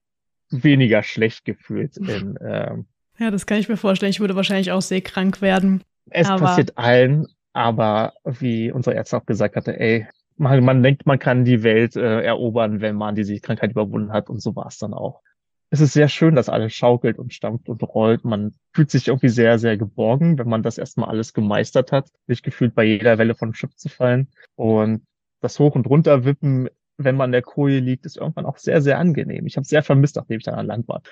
weniger 0.51 1.03
schlecht 1.03 1.47
gefühlt. 1.47 1.97
In, 1.97 2.39
ähm, 2.43 2.87
ja, 3.19 3.31
das 3.31 3.47
kann 3.47 3.59
ich 3.59 3.69
mir 3.69 3.79
vorstellen. 3.79 4.11
Ich 4.11 4.21
würde 4.21 4.37
wahrscheinlich 4.37 4.71
auch 4.71 4.83
seekrank 4.83 5.41
werden. 5.41 5.83
Es 6.11 6.29
passiert 6.29 6.77
allen, 6.77 7.27
aber 7.59 8.13
wie 8.25 8.71
unsere 8.71 8.95
Ärzte 8.95 9.17
auch 9.17 9.27
gesagt 9.27 9.57
hatte, 9.57 9.79
ey, 9.81 10.07
man, 10.37 10.65
man 10.65 10.81
denkt, 10.81 11.07
man 11.07 11.19
kann 11.19 11.45
die 11.45 11.65
Welt 11.65 11.97
äh, 11.97 12.23
erobern, 12.23 12.81
wenn 12.81 12.95
man 12.95 13.17
diese 13.17 13.41
Krankheit 13.41 13.73
überwunden 13.73 14.13
hat. 14.13 14.31
Und 14.31 14.41
so 14.41 14.55
war 14.55 14.69
es 14.69 14.79
dann 14.79 14.95
auch. 14.95 15.23
Es 15.69 15.81
ist 15.81 15.93
sehr 15.93 16.09
schön, 16.09 16.37
dass 16.37 16.49
alles 16.49 16.73
schaukelt 16.73 17.19
und 17.19 17.35
stampft 17.35 17.69
und 17.69 17.83
rollt. 17.83 18.25
Man 18.25 18.55
fühlt 18.73 18.93
sich 18.93 19.09
irgendwie 19.09 19.29
sehr, 19.29 19.59
sehr 19.59 19.77
geborgen, 19.77 20.39
wenn 20.39 20.49
man 20.49 20.63
das 20.63 20.79
erstmal 20.79 21.09
alles 21.09 21.35
gemeistert 21.35 21.91
hat, 21.91 22.09
sich 22.29 22.45
gefühlt 22.45 22.77
bei 22.77 22.85
jeder 22.85 23.19
Welle 23.19 23.35
von 23.35 23.53
Schiff 23.55 23.75
zu 23.75 23.89
fallen. 23.89 24.29
Und 24.55 25.05
das 25.41 25.59
Hoch- 25.59 25.75
und 25.75 25.89
Runterwippen, 25.89 26.69
wenn 26.97 27.17
man 27.17 27.31
in 27.31 27.33
der 27.33 27.43
Koje 27.43 27.81
liegt, 27.81 28.07
ist 28.07 28.19
irgendwann 28.19 28.47
auch 28.47 28.59
sehr, 28.59 28.81
sehr 28.83 29.01
angenehm. 29.01 29.47
Ich 29.47 29.57
habe 29.57 29.67
sehr 29.67 29.83
vermisst, 29.83 30.15
nachdem 30.15 30.39
ich 30.39 30.45
dann 30.45 30.55
an 30.55 30.67
Land 30.67 30.87
war 30.87 31.03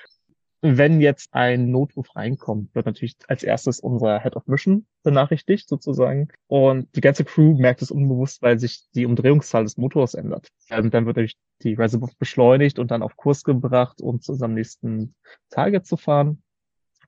wenn 0.61 1.01
jetzt 1.01 1.33
ein 1.33 1.69
Notruf 1.71 2.15
reinkommt, 2.15 2.73
wird 2.73 2.85
natürlich 2.85 3.15
als 3.27 3.43
erstes 3.43 3.79
unser 3.79 4.19
Head 4.21 4.35
of 4.35 4.47
Mission 4.47 4.85
benachrichtigt 5.03 5.69
sozusagen. 5.69 6.29
Und 6.47 6.87
die 6.95 7.01
ganze 7.01 7.23
Crew 7.25 7.57
merkt 7.57 7.81
es 7.81 7.91
unbewusst, 7.91 8.41
weil 8.41 8.59
sich 8.59 8.85
die 8.95 9.05
Umdrehungszahl 9.05 9.63
des 9.63 9.77
Motors 9.77 10.13
ändert. 10.13 10.49
Und 10.69 10.93
dann 10.93 11.05
wird 11.05 11.17
natürlich 11.17 11.37
die 11.61 11.73
Reservoir 11.73 12.09
beschleunigt 12.17 12.79
und 12.79 12.91
dann 12.91 13.03
auf 13.03 13.17
Kurs 13.17 13.43
gebracht, 13.43 14.01
um 14.01 14.21
zu 14.21 14.33
unserem 14.33 14.53
nächsten 14.53 15.15
Target 15.49 15.85
zu 15.85 15.97
fahren. 15.97 16.41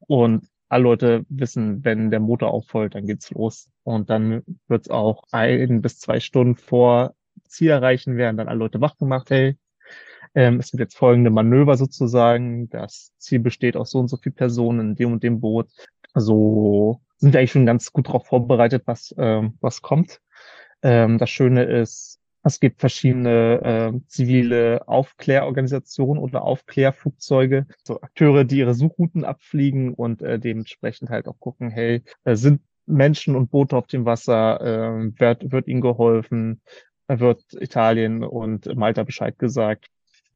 Und 0.07 0.47
alle 0.69 0.83
Leute 0.83 1.25
wissen, 1.29 1.83
wenn 1.83 2.11
der 2.11 2.19
Motor 2.19 2.51
auffolgt, 2.51 2.95
dann 2.95 3.07
geht's 3.07 3.31
los. 3.31 3.69
Und 3.83 4.09
dann 4.09 4.43
wird's 4.67 4.89
auch 4.89 5.23
ein 5.31 5.81
bis 5.81 5.99
zwei 5.99 6.19
Stunden 6.19 6.55
vor 6.55 7.15
Ziel 7.49 7.69
erreichen 7.69 8.15
werden 8.15 8.37
dann 8.37 8.47
alle 8.47 8.59
Leute 8.59 8.81
wach 8.81 8.97
gemacht, 8.97 9.29
hey, 9.29 9.57
ähm, 10.35 10.59
es 10.59 10.71
gibt 10.71 10.81
jetzt 10.81 10.97
folgende 10.97 11.29
Manöver 11.29 11.77
sozusagen. 11.77 12.69
Das 12.69 13.13
Ziel 13.17 13.39
besteht 13.39 13.75
aus 13.75 13.91
so 13.91 13.99
und 13.99 14.07
so 14.07 14.17
viel 14.17 14.31
Personen 14.31 14.91
in 14.91 14.95
dem 14.95 15.13
und 15.13 15.23
dem 15.23 15.39
Boot. 15.41 15.69
Also 16.13 17.01
sind 17.17 17.33
wir 17.33 17.39
eigentlich 17.39 17.51
schon 17.51 17.65
ganz 17.65 17.91
gut 17.91 18.07
darauf 18.07 18.27
vorbereitet, 18.27 18.83
was, 18.85 19.13
ähm, 19.17 19.57
was 19.61 19.81
kommt. 19.81 20.21
Ähm, 20.81 21.17
das 21.17 21.29
Schöne 21.29 21.63
ist, 21.63 22.19
es 22.43 22.59
gibt 22.59 22.79
verschiedene 22.79 23.91
äh, 23.93 24.07
zivile 24.07 24.87
Aufklärorganisationen 24.87 26.23
oder 26.23 26.43
Aufklärflugzeuge, 26.43 27.65
so 27.83 28.01
Akteure, 28.01 28.45
die 28.45 28.59
ihre 28.59 28.73
Suchrouten 28.73 29.25
abfliegen 29.25 29.93
und 29.93 30.21
äh, 30.21 30.39
dementsprechend 30.39 31.09
halt 31.09 31.27
auch 31.27 31.39
gucken, 31.39 31.69
hey, 31.69 32.01
äh, 32.23 32.35
sind 32.35 32.61
Menschen 32.85 33.35
und 33.35 33.51
Boote 33.51 33.75
auf 33.75 33.87
dem 33.87 34.05
Wasser, 34.05 34.61
äh, 34.61 35.19
wird, 35.19 35.51
wird 35.51 35.67
ihnen 35.67 35.81
geholfen, 35.81 36.61
wird 37.07 37.43
Italien 37.59 38.23
und 38.23 38.73
Malta 38.75 39.03
Bescheid 39.03 39.37
gesagt 39.37 39.89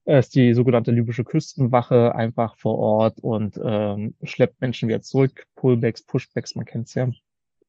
ist 0.06 0.36
die 0.36 0.54
sogenannte 0.54 0.92
libysche 0.92 1.24
Küstenwache 1.24 2.14
einfach 2.16 2.58
vor 2.58 2.78
Ort 2.78 3.20
und 3.22 3.60
ähm, 3.64 4.16
schleppt 4.24 4.60
Menschen 4.60 4.90
wieder 4.90 5.02
zurück. 5.02 5.46
Pullbacks, 5.56 6.04
Pushbacks, 6.04 6.56
man 6.56 6.66
kennt's 6.66 6.94
ja. 6.94 7.10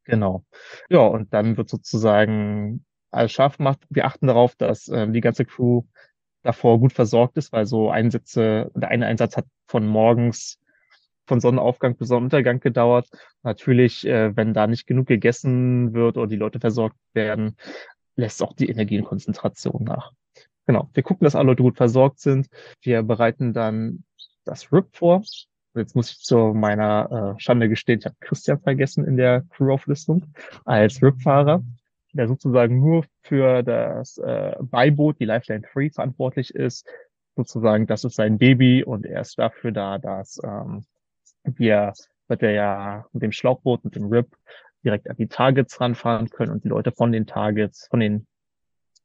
Genau. 0.04 0.44
Ja, 0.90 1.00
und 1.00 1.32
dann 1.32 1.56
wird 1.56 1.70
sozusagen 1.70 2.84
alles 3.10 3.32
scharf 3.32 3.58
gemacht. 3.58 3.78
Wir 3.88 4.04
achten 4.06 4.26
darauf, 4.26 4.56
dass 4.56 4.88
ähm, 4.88 5.12
die 5.12 5.20
ganze 5.20 5.44
Crew 5.44 5.82
davor 6.42 6.78
gut 6.78 6.92
versorgt 6.92 7.36
ist, 7.36 7.52
weil 7.52 7.66
so 7.66 7.90
Einsätze, 7.90 8.70
der 8.74 8.90
eine 8.90 9.06
Einsatz 9.06 9.36
hat 9.36 9.46
von 9.66 9.86
morgens 9.86 10.58
von 11.26 11.40
Sonnenaufgang 11.40 11.96
bis 11.96 12.08
Sonnenuntergang 12.08 12.60
gedauert. 12.60 13.08
Natürlich, 13.42 14.06
äh, 14.06 14.36
wenn 14.36 14.52
da 14.52 14.66
nicht 14.66 14.86
genug 14.86 15.06
gegessen 15.06 15.94
wird 15.94 16.18
oder 16.18 16.26
die 16.26 16.36
Leute 16.36 16.60
versorgt 16.60 16.98
werden, 17.14 17.56
lässt 18.16 18.42
auch 18.42 18.52
die 18.52 18.68
Energienkonzentration 18.68 19.84
nach. 19.84 20.12
Genau. 20.66 20.88
Wir 20.94 21.02
gucken, 21.02 21.24
dass 21.24 21.34
alle 21.34 21.56
gut 21.56 21.76
versorgt 21.76 22.20
sind. 22.20 22.48
Wir 22.80 23.02
bereiten 23.02 23.52
dann 23.52 24.04
das 24.44 24.72
RIP 24.72 24.96
vor. 24.96 25.22
Jetzt 25.74 25.96
muss 25.96 26.10
ich 26.12 26.18
zu 26.20 26.54
meiner 26.54 27.34
äh, 27.36 27.40
Schande 27.40 27.68
gestehen, 27.68 27.98
ich 27.98 28.06
habe 28.06 28.14
Christian 28.20 28.60
vergessen 28.60 29.04
in 29.04 29.16
der 29.16 29.42
Crew-Auflistung 29.50 30.24
als 30.64 31.02
RIP-Fahrer. 31.02 31.64
der 32.12 32.28
sozusagen 32.28 32.78
nur 32.78 33.04
für 33.22 33.64
das 33.64 34.18
äh, 34.18 34.54
Beiboot, 34.60 35.18
die 35.18 35.24
Lifeline 35.24 35.66
3, 35.72 35.90
verantwortlich 35.90 36.54
ist. 36.54 36.86
Sozusagen, 37.34 37.88
das 37.88 38.04
ist 38.04 38.14
sein 38.14 38.38
Baby 38.38 38.84
und 38.84 39.04
er 39.04 39.22
ist 39.22 39.36
dafür 39.36 39.72
da, 39.72 39.98
dass 39.98 40.40
ähm, 40.44 40.84
wir 41.42 41.92
mit 42.28 42.40
der 42.40 42.52
ja 42.52 43.06
mit 43.12 43.24
dem 43.24 43.32
Schlauchboot, 43.32 43.84
mit 43.84 43.96
dem 43.96 44.06
RIP 44.06 44.36
direkt 44.84 45.10
an 45.10 45.16
die 45.16 45.26
Targets 45.26 45.80
ranfahren 45.80 46.30
können 46.30 46.52
und 46.52 46.62
die 46.62 46.68
Leute 46.68 46.92
von 46.92 47.10
den 47.10 47.26
Targets, 47.26 47.88
von 47.88 47.98
den 47.98 48.28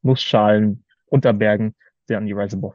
Nussschalen, 0.02 0.84
Unterbergen, 1.10 1.74
sehr 2.06 2.18
an 2.18 2.26
die 2.26 2.32
Reservoir. 2.32 2.74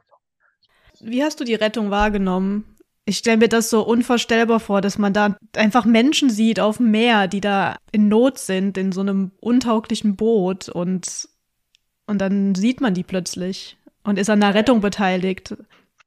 Wie 1.00 1.22
hast 1.22 1.40
du 1.40 1.44
die 1.44 1.54
Rettung 1.54 1.90
wahrgenommen? 1.90 2.76
Ich 3.04 3.18
stelle 3.18 3.36
mir 3.36 3.48
das 3.48 3.70
so 3.70 3.86
unvorstellbar 3.86 4.60
vor, 4.60 4.80
dass 4.80 4.98
man 4.98 5.12
da 5.12 5.36
einfach 5.54 5.84
Menschen 5.84 6.30
sieht 6.30 6.58
auf 6.58 6.78
dem 6.78 6.90
Meer, 6.90 7.28
die 7.28 7.40
da 7.40 7.76
in 7.92 8.08
Not 8.08 8.38
sind, 8.38 8.76
in 8.78 8.92
so 8.92 9.00
einem 9.00 9.30
untauglichen 9.40 10.16
Boot 10.16 10.68
und, 10.68 11.28
und 12.06 12.20
dann 12.20 12.54
sieht 12.54 12.80
man 12.80 12.94
die 12.94 13.04
plötzlich 13.04 13.76
und 14.02 14.18
ist 14.18 14.30
an 14.30 14.40
der 14.40 14.54
Rettung 14.54 14.80
beteiligt. 14.80 15.56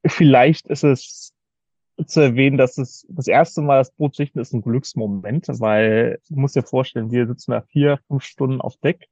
Vielleicht 0.05 0.67
ist 0.67 0.83
es 0.83 1.33
zu 2.05 2.21
erwähnen, 2.21 2.57
dass 2.57 2.77
es 2.77 3.05
das 3.09 3.27
erste 3.27 3.61
Mal 3.61 3.79
das 3.79 3.91
Boot 3.91 4.15
sichten 4.15 4.39
ist 4.39 4.53
ein 4.53 4.61
Glücksmoment, 4.61 5.47
weil 5.59 6.19
du 6.29 6.39
musst 6.39 6.55
dir 6.55 6.63
vorstellen, 6.63 7.11
wir 7.11 7.27
sitzen 7.27 7.51
da 7.51 7.61
vier, 7.61 7.99
fünf 8.07 8.23
Stunden 8.23 8.61
auf 8.61 8.77
Deck, 8.77 9.07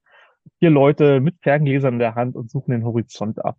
vier 0.60 0.70
Leute 0.70 1.20
mit 1.20 1.36
Ferngläsern 1.42 1.96
in 1.96 2.00
der 2.00 2.16
Hand 2.16 2.36
und 2.36 2.50
suchen 2.50 2.72
den 2.72 2.84
Horizont 2.84 3.44
ab 3.44 3.58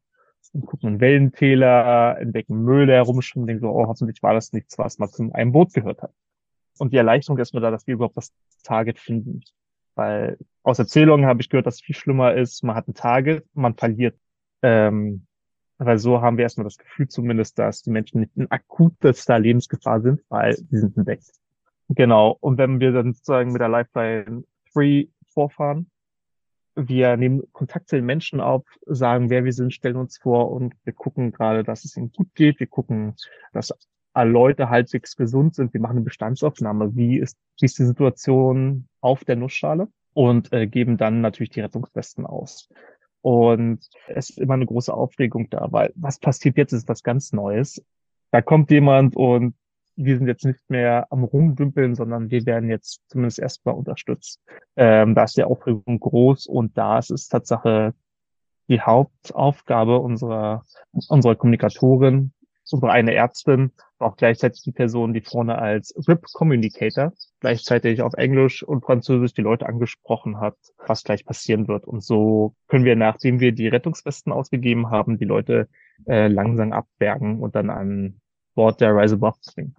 und 0.52 0.66
gucken 0.66 0.94
in 0.94 1.00
Wellentäler, 1.00 2.18
entdecken 2.18 2.62
Müll, 2.62 2.86
der 2.86 2.96
herumschwimmt, 2.96 3.48
denken 3.48 3.62
so, 3.62 3.70
oh, 3.70 3.86
hoffentlich 3.86 4.22
war 4.22 4.34
das 4.34 4.52
nichts, 4.52 4.78
was 4.78 4.98
mal 4.98 5.08
zu 5.08 5.30
einem 5.32 5.52
Boot 5.52 5.72
gehört 5.74 6.02
hat. 6.02 6.12
Und 6.78 6.92
die 6.92 6.96
Erleichterung 6.96 7.38
ist 7.38 7.54
nur 7.54 7.60
da, 7.60 7.70
dass 7.70 7.86
wir 7.86 7.94
überhaupt 7.94 8.16
das 8.16 8.32
Target 8.62 8.98
finden. 8.98 9.42
Weil 9.94 10.38
aus 10.62 10.78
Erzählungen 10.78 11.26
habe 11.26 11.40
ich 11.40 11.48
gehört, 11.48 11.66
dass 11.66 11.76
es 11.76 11.80
viel 11.80 11.96
schlimmer 11.96 12.34
ist, 12.34 12.62
man 12.62 12.76
hat 12.76 12.88
ein 12.88 12.94
Target, 12.94 13.44
man 13.54 13.74
verliert. 13.74 14.16
Ähm, 14.62 15.26
weil 15.78 15.98
so 15.98 16.20
haben 16.20 16.36
wir 16.36 16.42
erstmal 16.42 16.64
das 16.64 16.78
Gefühl 16.78 17.08
zumindest, 17.08 17.58
dass 17.58 17.82
die 17.82 17.90
Menschen 17.90 18.20
nicht 18.20 18.36
in 18.36 18.50
akutester 18.50 19.38
Lebensgefahr 19.38 20.00
sind, 20.00 20.20
weil 20.28 20.56
sie 20.56 20.78
sind 20.78 20.96
entdeckt. 20.96 21.30
Genau. 21.88 22.36
Und 22.40 22.58
wenn 22.58 22.80
wir 22.80 22.92
dann 22.92 23.14
sozusagen 23.14 23.52
mit 23.52 23.60
der 23.60 23.68
Lifeline 23.68 24.44
3 24.74 25.08
vorfahren, 25.32 25.90
wir 26.78 27.16
nehmen 27.16 27.42
Kontakt 27.52 27.88
zu 27.88 27.96
den 27.96 28.06
Menschen 28.06 28.40
auf, 28.40 28.64
sagen, 28.86 29.30
wer 29.30 29.44
wir 29.44 29.52
sind, 29.52 29.74
stellen 29.74 29.96
uns 29.96 30.18
vor 30.18 30.50
und 30.52 30.74
wir 30.84 30.92
gucken 30.92 31.32
gerade, 31.32 31.64
dass 31.64 31.84
es 31.84 31.96
ihnen 31.96 32.12
gut 32.12 32.34
geht. 32.34 32.60
Wir 32.60 32.68
gucken, 32.68 33.14
dass 33.52 33.74
alle 34.12 34.30
Leute 34.30 34.70
halbwegs 34.70 35.16
gesund 35.16 35.54
sind. 35.54 35.74
Wir 35.74 35.80
machen 35.80 35.96
eine 35.96 36.04
Bestandsaufnahme. 36.04 36.94
Wie 36.94 37.18
ist, 37.18 37.36
wie 37.60 37.66
ist 37.66 37.78
die 37.78 37.84
Situation 37.84 38.88
auf 39.00 39.24
der 39.24 39.36
Nussschale? 39.36 39.88
Und 40.14 40.52
äh, 40.52 40.66
geben 40.66 40.96
dann 40.96 41.20
natürlich 41.20 41.50
die 41.50 41.60
Rettungswesten 41.60 42.26
aus. 42.26 42.68
Und 43.20 43.80
es 44.06 44.30
ist 44.30 44.38
immer 44.38 44.54
eine 44.54 44.66
große 44.66 44.92
Aufregung 44.92 45.50
da, 45.50 45.68
weil 45.70 45.92
was 45.96 46.18
passiert 46.18 46.56
jetzt, 46.56 46.72
ist 46.72 46.88
was 46.88 47.02
ganz 47.02 47.32
Neues. 47.32 47.84
Da 48.30 48.42
kommt 48.42 48.70
jemand 48.70 49.16
und 49.16 49.54
wir 49.98 50.16
sind 50.16 50.28
jetzt 50.28 50.44
nicht 50.44 50.60
mehr 50.70 51.08
am 51.10 51.24
Rumdümpeln, 51.24 51.96
sondern 51.96 52.30
wir 52.30 52.46
werden 52.46 52.70
jetzt 52.70 53.02
zumindest 53.08 53.40
erstmal 53.40 53.74
unterstützt. 53.74 54.40
Ähm, 54.76 55.14
da 55.14 55.24
ist 55.24 55.36
die 55.36 55.42
Aufregung 55.42 55.98
groß 55.98 56.46
und 56.46 56.78
da 56.78 56.98
ist 56.98 57.10
es 57.10 57.28
Tatsache 57.28 57.94
die 58.68 58.80
Hauptaufgabe 58.80 59.98
unserer, 59.98 60.62
unserer 61.08 61.34
Kommunikatorin, 61.34 62.32
unsere 62.70 62.92
eine 62.92 63.14
Ärztin, 63.14 63.72
auch 63.98 64.16
gleichzeitig 64.16 64.62
die 64.62 64.72
Person, 64.72 65.14
die 65.14 65.22
vorne 65.22 65.58
als 65.58 65.92
RIP 66.06 66.26
Communicator 66.32 67.12
gleichzeitig 67.40 68.02
auf 68.02 68.14
Englisch 68.14 68.62
und 68.62 68.84
Französisch 68.84 69.32
die 69.32 69.42
Leute 69.42 69.66
angesprochen 69.66 70.38
hat, 70.38 70.56
was 70.86 71.02
gleich 71.02 71.24
passieren 71.24 71.66
wird. 71.66 71.86
Und 71.86 72.04
so 72.04 72.54
können 72.68 72.84
wir, 72.84 72.94
nachdem 72.94 73.40
wir 73.40 73.50
die 73.50 73.68
Rettungswesten 73.68 74.32
ausgegeben 74.32 74.90
haben, 74.90 75.18
die 75.18 75.24
Leute 75.24 75.68
äh, 76.06 76.28
langsam 76.28 76.72
abbergen 76.72 77.40
und 77.40 77.56
dann 77.56 77.70
an 77.70 78.20
Bord 78.54 78.80
der 78.80 78.94
Rise 78.94 79.14
Above 79.14 79.38
bringen. 79.54 79.76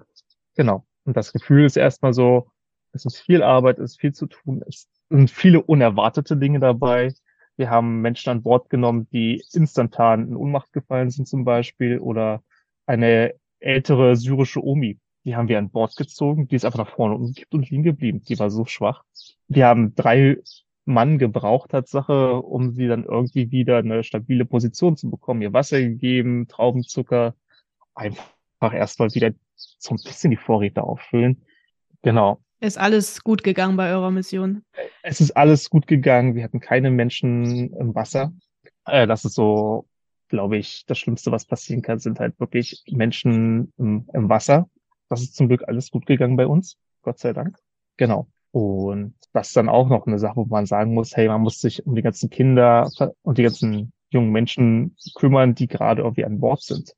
Genau. 0.60 0.86
Und 1.06 1.16
das 1.16 1.32
Gefühl 1.32 1.64
ist 1.64 1.78
erstmal 1.78 2.12
so, 2.12 2.52
es 2.92 3.06
ist 3.06 3.20
viel 3.20 3.44
Arbeit, 3.44 3.80
es 3.80 3.92
ist 3.92 4.02
viel 4.02 4.12
zu 4.12 4.26
tun, 4.28 4.62
es 4.68 4.90
sind 5.10 5.32
viele 5.32 5.64
unerwartete 5.64 6.36
Dinge 6.36 6.60
dabei. 6.60 7.14
Wir 7.56 7.70
haben 7.70 8.02
Menschen 8.02 8.30
an 8.30 8.44
Bord 8.44 8.70
genommen, 8.70 9.08
die 9.14 9.42
instantan 9.54 10.28
in 10.28 10.36
Ohnmacht 10.36 10.74
gefallen 10.74 11.12
sind 11.12 11.30
zum 11.30 11.46
Beispiel 11.46 12.00
oder 12.00 12.44
eine 12.86 13.36
ältere 13.62 14.18
syrische 14.18 14.62
Omi, 14.62 15.00
die 15.24 15.38
haben 15.38 15.48
wir 15.48 15.60
an 15.60 15.70
Bord 15.70 15.96
gezogen, 15.96 16.50
die 16.50 16.58
ist 16.58 16.66
einfach 16.66 16.80
nach 16.80 16.94
vorne 16.94 17.16
umgekippt 17.16 17.54
und 17.54 17.70
liegen 17.70 17.84
geblieben. 17.84 18.22
Die 18.28 18.38
war 18.38 18.50
so 18.50 18.66
schwach. 18.66 19.06
Wir 19.48 19.66
haben 19.66 19.96
drei 19.96 20.40
Mann 20.84 21.20
gebraucht, 21.20 21.72
Tatsache, 21.72 22.36
um 22.36 22.74
sie 22.74 22.88
dann 22.90 23.06
irgendwie 23.06 23.50
wieder 23.50 23.78
eine 23.78 24.04
stabile 24.04 24.44
Position 24.44 24.98
zu 24.98 25.10
bekommen. 25.10 25.42
Ihr 25.42 25.54
Wasser 25.54 25.80
gegeben, 25.80 26.50
Traubenzucker, 26.50 27.34
einfach 27.96 28.74
erstmal 28.74 29.14
wieder 29.14 29.32
so 29.78 29.94
ein 29.94 30.02
bisschen 30.04 30.32
die 30.32 30.38
Vorräte 30.38 30.84
auffüllen. 30.84 31.46
Genau. 32.02 32.42
Ist 32.62 32.78
alles 32.78 33.24
gut 33.24 33.44
gegangen 33.44 33.78
bei 33.78 33.92
eurer 33.92 34.12
Mission? 34.12 34.64
Es 35.02 35.22
ist 35.22 35.32
alles 35.32 35.70
gut 35.70 35.88
gegangen. 35.88 36.36
Wir 36.36 36.44
hatten 36.44 36.60
keine 36.60 36.92
Menschen 36.92 37.74
im 37.74 37.96
Wasser. 37.96 38.34
Äh, 38.86 39.08
das 39.08 39.24
ist 39.24 39.36
so, 39.36 39.88
glaube 40.28 40.58
ich, 40.58 40.86
das 40.86 41.00
Schlimmste, 41.00 41.32
was 41.32 41.46
passieren 41.46 41.82
kann, 41.82 42.00
sind 42.00 42.20
halt 42.20 42.38
wirklich 42.40 42.84
Menschen 42.90 43.74
im, 43.78 44.10
im 44.14 44.30
Wasser. 44.30 44.70
Das 45.08 45.22
ist 45.22 45.36
zum 45.36 45.48
Glück 45.48 45.64
alles 45.68 45.90
gut 45.90 46.06
gegangen 46.06 46.36
bei 46.36 46.48
uns. 46.48 46.78
Gott 47.02 47.20
sei 47.20 47.32
Dank. 47.32 47.58
Genau. 47.96 48.28
Und 48.52 49.14
das 49.32 49.48
ist 49.48 49.58
dann 49.58 49.70
auch 49.70 49.88
noch 49.88 50.06
eine 50.06 50.20
Sache, 50.20 50.38
wo 50.38 50.46
man 50.46 50.66
sagen 50.66 50.94
muss, 50.94 51.16
hey, 51.16 51.28
man 51.28 51.42
muss 51.42 51.60
sich 51.60 51.86
um 51.86 51.96
die 51.96 52.02
ganzen 52.02 52.30
Kinder 52.30 52.90
und 53.22 53.38
die 53.38 53.44
ganzen 53.44 53.94
jungen 54.10 54.32
Menschen 54.32 54.98
kümmern, 55.16 55.56
die 55.56 55.68
gerade 55.68 56.02
irgendwie 56.02 56.26
an 56.26 56.40
Bord 56.40 56.62
sind 56.62 56.96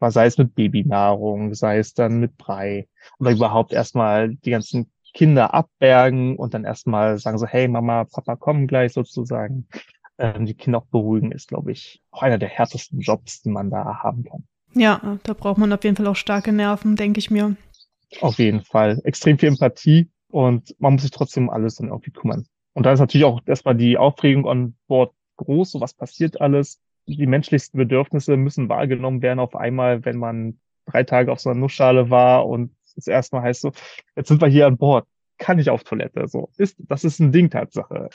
sei 0.00 0.26
es 0.26 0.38
mit 0.38 0.54
Babynahrung, 0.54 1.54
sei 1.54 1.78
es 1.78 1.94
dann 1.94 2.20
mit 2.20 2.36
Brei 2.36 2.86
oder 3.18 3.32
überhaupt 3.32 3.72
erstmal 3.72 4.34
die 4.34 4.50
ganzen 4.50 4.90
Kinder 5.14 5.54
abbergen 5.54 6.36
und 6.36 6.54
dann 6.54 6.64
erstmal 6.64 7.18
sagen 7.18 7.38
so, 7.38 7.46
hey 7.46 7.66
Mama, 7.66 8.04
Papa 8.04 8.36
kommen 8.36 8.66
gleich 8.66 8.92
sozusagen. 8.92 9.66
Ähm, 10.18 10.46
die 10.46 10.54
Kinder 10.54 10.78
auch 10.78 10.86
beruhigen 10.86 11.32
ist, 11.32 11.48
glaube 11.48 11.72
ich, 11.72 12.02
auch 12.10 12.22
einer 12.22 12.38
der 12.38 12.48
härtesten 12.48 13.00
Jobs, 13.00 13.42
die 13.42 13.50
man 13.50 13.70
da 13.70 14.02
haben 14.02 14.24
kann. 14.24 14.44
Ja, 14.74 15.18
da 15.22 15.32
braucht 15.32 15.58
man 15.58 15.72
auf 15.72 15.82
jeden 15.84 15.96
Fall 15.96 16.06
auch 16.06 16.16
starke 16.16 16.52
Nerven, 16.52 16.96
denke 16.96 17.18
ich 17.18 17.30
mir. 17.30 17.56
Auf 18.20 18.38
jeden 18.38 18.62
Fall. 18.62 19.00
Extrem 19.04 19.38
viel 19.38 19.48
Empathie 19.48 20.10
und 20.30 20.74
man 20.78 20.94
muss 20.94 21.02
sich 21.02 21.10
trotzdem 21.10 21.44
um 21.44 21.50
alles 21.50 21.76
dann 21.76 21.88
irgendwie 21.88 22.10
kümmern. 22.10 22.46
Und 22.74 22.84
da 22.84 22.92
ist 22.92 23.00
natürlich 23.00 23.24
auch 23.24 23.40
erstmal 23.46 23.76
die 23.76 23.96
Aufregung 23.96 24.48
an 24.48 24.76
Bord 24.86 25.14
groß, 25.36 25.72
so 25.72 25.80
was 25.80 25.94
passiert 25.94 26.40
alles 26.40 26.80
die 27.16 27.26
menschlichsten 27.26 27.78
Bedürfnisse 27.78 28.36
müssen 28.36 28.68
wahrgenommen 28.68 29.22
werden 29.22 29.40
auf 29.40 29.56
einmal, 29.56 30.04
wenn 30.04 30.18
man 30.18 30.58
drei 30.86 31.04
Tage 31.04 31.32
auf 31.32 31.40
so 31.40 31.50
einer 31.50 31.58
Nussschale 31.58 32.10
war 32.10 32.46
und 32.46 32.74
das 32.94 33.06
erste 33.06 33.36
Mal 33.36 33.42
heißt 33.42 33.60
so, 33.60 33.72
jetzt 34.16 34.28
sind 34.28 34.40
wir 34.40 34.48
hier 34.48 34.66
an 34.66 34.76
Bord, 34.76 35.06
kann 35.38 35.58
ich 35.58 35.70
auf 35.70 35.84
Toilette, 35.84 36.26
so. 36.28 36.50
Ist, 36.56 36.76
das 36.78 37.04
ist 37.04 37.20
ein 37.20 37.32
Ding 37.32 37.50
Tatsache. 37.50 38.10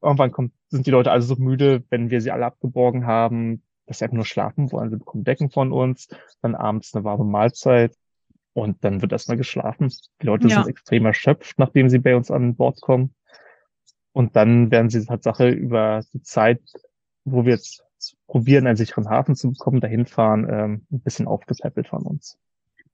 Irgendwann 0.00 0.30
kommt, 0.30 0.52
sind 0.68 0.86
die 0.86 0.92
Leute 0.92 1.10
alle 1.10 1.22
so 1.22 1.34
müde, 1.36 1.82
wenn 1.90 2.10
wir 2.10 2.20
sie 2.20 2.30
alle 2.30 2.46
abgeborgen 2.46 3.06
haben, 3.06 3.62
dass 3.86 3.98
sie 3.98 4.04
einfach 4.04 4.16
nur 4.16 4.24
schlafen 4.24 4.70
wollen. 4.70 4.90
Sie 4.90 4.96
bekommen 4.96 5.24
Decken 5.24 5.50
von 5.50 5.72
uns, 5.72 6.08
dann 6.40 6.54
abends 6.54 6.94
eine 6.94 7.04
warme 7.04 7.24
Mahlzeit 7.24 7.96
und 8.52 8.84
dann 8.84 9.02
wird 9.02 9.12
erstmal 9.12 9.36
geschlafen. 9.36 9.92
Die 10.22 10.26
Leute 10.26 10.48
ja. 10.48 10.62
sind 10.62 10.68
extrem 10.68 11.06
erschöpft, 11.06 11.58
nachdem 11.58 11.88
sie 11.88 11.98
bei 11.98 12.14
uns 12.14 12.30
an 12.30 12.54
Bord 12.54 12.80
kommen. 12.80 13.14
Und 14.12 14.36
dann 14.36 14.70
werden 14.70 14.90
sie 14.90 15.04
Tatsache 15.04 15.48
über 15.48 16.02
die 16.12 16.22
Zeit, 16.22 16.60
wo 17.24 17.44
wir 17.44 17.54
jetzt 17.54 17.84
probieren, 18.26 18.66
einen 18.66 18.76
sicheren 18.76 19.08
Hafen 19.08 19.34
zu 19.36 19.50
bekommen, 19.52 19.80
dahin 19.80 20.06
fahren, 20.06 20.46
ähm, 20.50 20.86
ein 20.90 21.00
bisschen 21.00 21.26
aufgepäppelt 21.26 21.88
von 21.88 22.02
uns. 22.02 22.38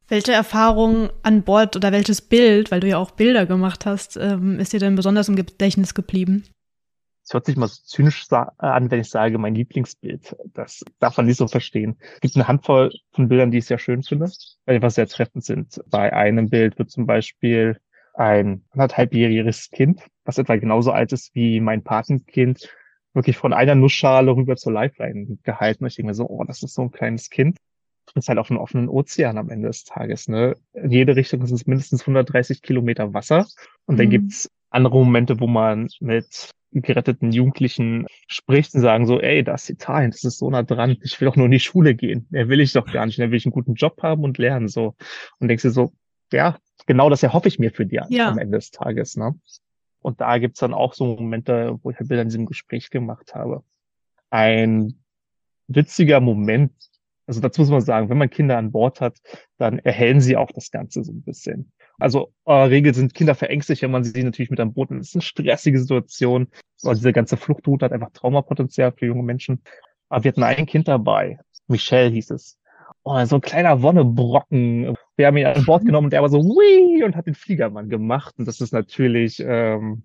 Welche 0.09 0.33
Erfahrung 0.33 1.09
an 1.23 1.42
Bord 1.42 1.76
oder 1.76 1.90
welches 1.90 2.21
Bild, 2.21 2.71
weil 2.71 2.80
du 2.80 2.88
ja 2.88 2.99
auch 2.99 3.12
Bilder 3.12 3.47
gemacht 3.47 3.87
hast, 3.87 4.16
ähm, 4.16 4.59
ist 4.59 4.73
dir 4.73 4.80
denn 4.80 4.97
besonders 4.97 5.28
im 5.28 5.37
Gedächtnis 5.37 5.94
geblieben? 5.94 6.44
Es 7.26 7.33
hört 7.33 7.47
sich 7.47 7.56
mal 7.56 7.68
so 7.68 7.80
zynisch 7.87 8.26
an, 8.30 8.90
wenn 8.90 9.00
ich 9.00 9.09
sage, 9.09 9.38
mein 9.38 9.54
Lieblingsbild. 9.54 10.37
Das 10.52 10.85
darf 10.99 11.16
man 11.16 11.25
nicht 11.25 11.38
so 11.38 11.49
verstehen. 11.49 11.97
Es 12.16 12.21
gibt 12.21 12.37
eine 12.37 12.49
Handvoll 12.49 12.92
von 13.12 13.28
Bildern, 13.28 13.50
die 13.50 13.59
ich 13.59 13.64
sehr 13.64 13.78
schön 13.78 14.02
finde, 14.02 14.30
weil 14.66 14.78
die 14.78 14.83
was 14.83 14.97
sehr 14.97 15.06
treffend 15.06 15.42
sind. 15.42 15.80
Bei 15.87 16.12
einem 16.12 16.50
Bild 16.50 16.78
wird 16.78 16.90
zum 16.90 17.06
Beispiel 17.06 17.78
ein 18.12 18.62
anderthalbjähriges 18.73 19.71
Kind, 19.71 20.02
was 20.26 20.37
etwa 20.37 20.56
genauso 20.56 20.92
alt 20.92 21.12
ist 21.12 21.35
wie 21.35 21.61
mein 21.61 21.83
Patenkind, 21.83 22.68
wirklich 23.14 23.37
von 23.37 23.52
einer 23.52 23.75
Nussschale 23.75 24.35
rüber 24.35 24.56
zur 24.56 24.73
Lifeline 24.73 25.38
gehalten. 25.42 25.87
Ich 25.87 25.97
denke 25.97 26.09
mir 26.09 26.14
so, 26.14 26.28
oh, 26.28 26.44
das 26.44 26.62
ist 26.62 26.75
so 26.75 26.83
ein 26.83 26.90
kleines 26.90 27.30
Kind. 27.30 27.59
Das 28.06 28.25
ist 28.25 28.28
halt 28.28 28.38
auf 28.38 28.50
einem 28.50 28.61
offenen 28.61 28.88
Ozean 28.88 29.38
am 29.38 29.49
Ende 29.49 29.68
des 29.68 29.85
Tages. 29.85 30.28
Ne? 30.28 30.56
In 30.75 30.90
jede 30.90 31.16
Richtung 31.16 31.47
sind 31.47 31.56
es 31.56 31.66
mindestens 31.66 32.02
130 32.02 32.61
Kilometer 32.61 33.14
Wasser. 33.14 33.47
Und 33.87 33.94
mhm. 33.94 33.99
dann 33.99 34.11
gibt's 34.11 34.50
andere 34.71 34.97
Momente, 34.97 35.40
wo 35.40 35.47
man 35.47 35.88
mit 36.00 36.50
geretteten 36.73 37.30
Jugendlichen 37.30 38.06
spricht 38.26 38.75
und 38.75 38.80
sagen 38.80 39.06
so, 39.06 39.21
ey, 39.21 39.44
das 39.44 39.64
ist 39.64 39.71
Italien, 39.71 40.11
das 40.11 40.25
ist 40.25 40.38
so 40.38 40.50
nah 40.50 40.64
dran, 40.64 40.97
ich 41.02 41.21
will 41.21 41.26
doch 41.26 41.37
nur 41.37 41.47
in 41.47 41.52
die 41.52 41.61
Schule 41.61 41.94
gehen. 41.94 42.26
Mehr 42.30 42.49
will 42.49 42.61
ich 42.61 42.73
doch 42.73 42.87
gar 42.87 43.06
nicht. 43.06 43.18
Mehr 43.18 43.30
will 43.30 43.38
ich 43.38 43.47
einen 43.47 43.52
guten 43.52 43.75
Job 43.75 44.02
haben 44.02 44.25
und 44.25 44.38
lernen. 44.38 44.68
so 44.68 44.97
Und 45.38 45.49
denkst 45.49 45.62
dir 45.62 45.71
so, 45.71 45.92
ja, 46.33 46.59
genau 46.87 47.11
das 47.11 47.23
erhoffe 47.23 47.49
ich 47.49 47.59
mir 47.59 47.71
für 47.71 47.87
die 47.87 48.00
ja. 48.09 48.28
am 48.28 48.38
Ende 48.38 48.59
des 48.59 48.71
Tages. 48.71 49.16
Ne? 49.16 49.38
Und 50.04 50.20
da 50.20 50.37
gibt's 50.37 50.61
dann 50.61 50.75
auch 50.75 50.92
so 50.92 51.06
Momente, 51.06 51.78
wo 51.82 51.90
ich 51.90 51.99
halt 51.99 52.08
Bilder 52.08 52.23
in 52.23 52.28
diesem 52.28 52.44
Gespräch 52.44 52.90
gemacht 52.90 53.34
habe. 53.34 53.64
Ein 54.28 55.00
witziger 55.66 56.20
Moment, 56.20 56.73
also 57.26 57.40
dazu 57.40 57.62
muss 57.62 57.70
man 57.70 57.80
sagen, 57.80 58.11
wenn 58.11 58.18
man 58.18 58.28
Kinder 58.28 58.58
an 58.58 58.70
Bord 58.70 59.00
hat, 59.00 59.16
dann 59.56 59.78
erhellen 59.78 60.20
sie 60.20 60.37
auch 60.37 60.50
das 60.52 60.70
Ganze 60.70 61.02
so 61.04 61.11
ein 61.11 61.23
bisschen. 61.23 61.73
Also 61.99 62.34
äh, 62.44 62.52
Regel 62.52 62.92
sind 62.92 63.14
Kinder 63.14 63.34
verängstigt, 63.34 63.80
wenn 63.80 63.92
man 63.92 64.04
sie 64.04 64.23
natürlich 64.23 64.50
mit 64.50 64.61
an 64.61 64.75
Boot 64.75 64.90
nimmt. 64.90 65.00
Das 65.00 65.08
ist 65.08 65.14
eine 65.14 65.23
stressige 65.23 65.78
Situation. 65.78 66.49
Weil 66.82 66.96
diese 66.96 67.14
ganze 67.14 67.38
Fluchtroute 67.38 67.87
hat 67.87 67.92
einfach 67.92 68.11
Traumapotenzial 68.12 68.92
für 68.92 69.06
junge 69.06 69.23
Menschen. 69.23 69.62
Aber 70.11 70.25
wir 70.25 70.32
hatten 70.32 70.42
ein 70.42 70.66
Kind 70.66 70.87
dabei. 70.87 71.38
Michelle 71.66 72.11
hieß 72.11 72.32
es. 72.32 72.58
Oh, 73.04 73.23
so 73.26 73.37
ein 73.37 73.42
kleiner 73.42 73.82
Wonnebrocken. 73.82 74.96
Wir 75.16 75.26
haben 75.26 75.37
ihn 75.37 75.46
an 75.46 75.64
Bord 75.64 75.84
genommen 75.84 76.06
und 76.06 76.12
der 76.12 76.23
war 76.23 76.30
so, 76.30 76.38
wii, 76.38 77.04
und 77.04 77.14
hat 77.14 77.26
den 77.26 77.34
Fliegermann 77.34 77.90
gemacht. 77.90 78.34
Und 78.38 78.49
das 78.49 78.61
ist 78.62 78.73
natürlich, 78.73 79.40
ähm, 79.40 80.04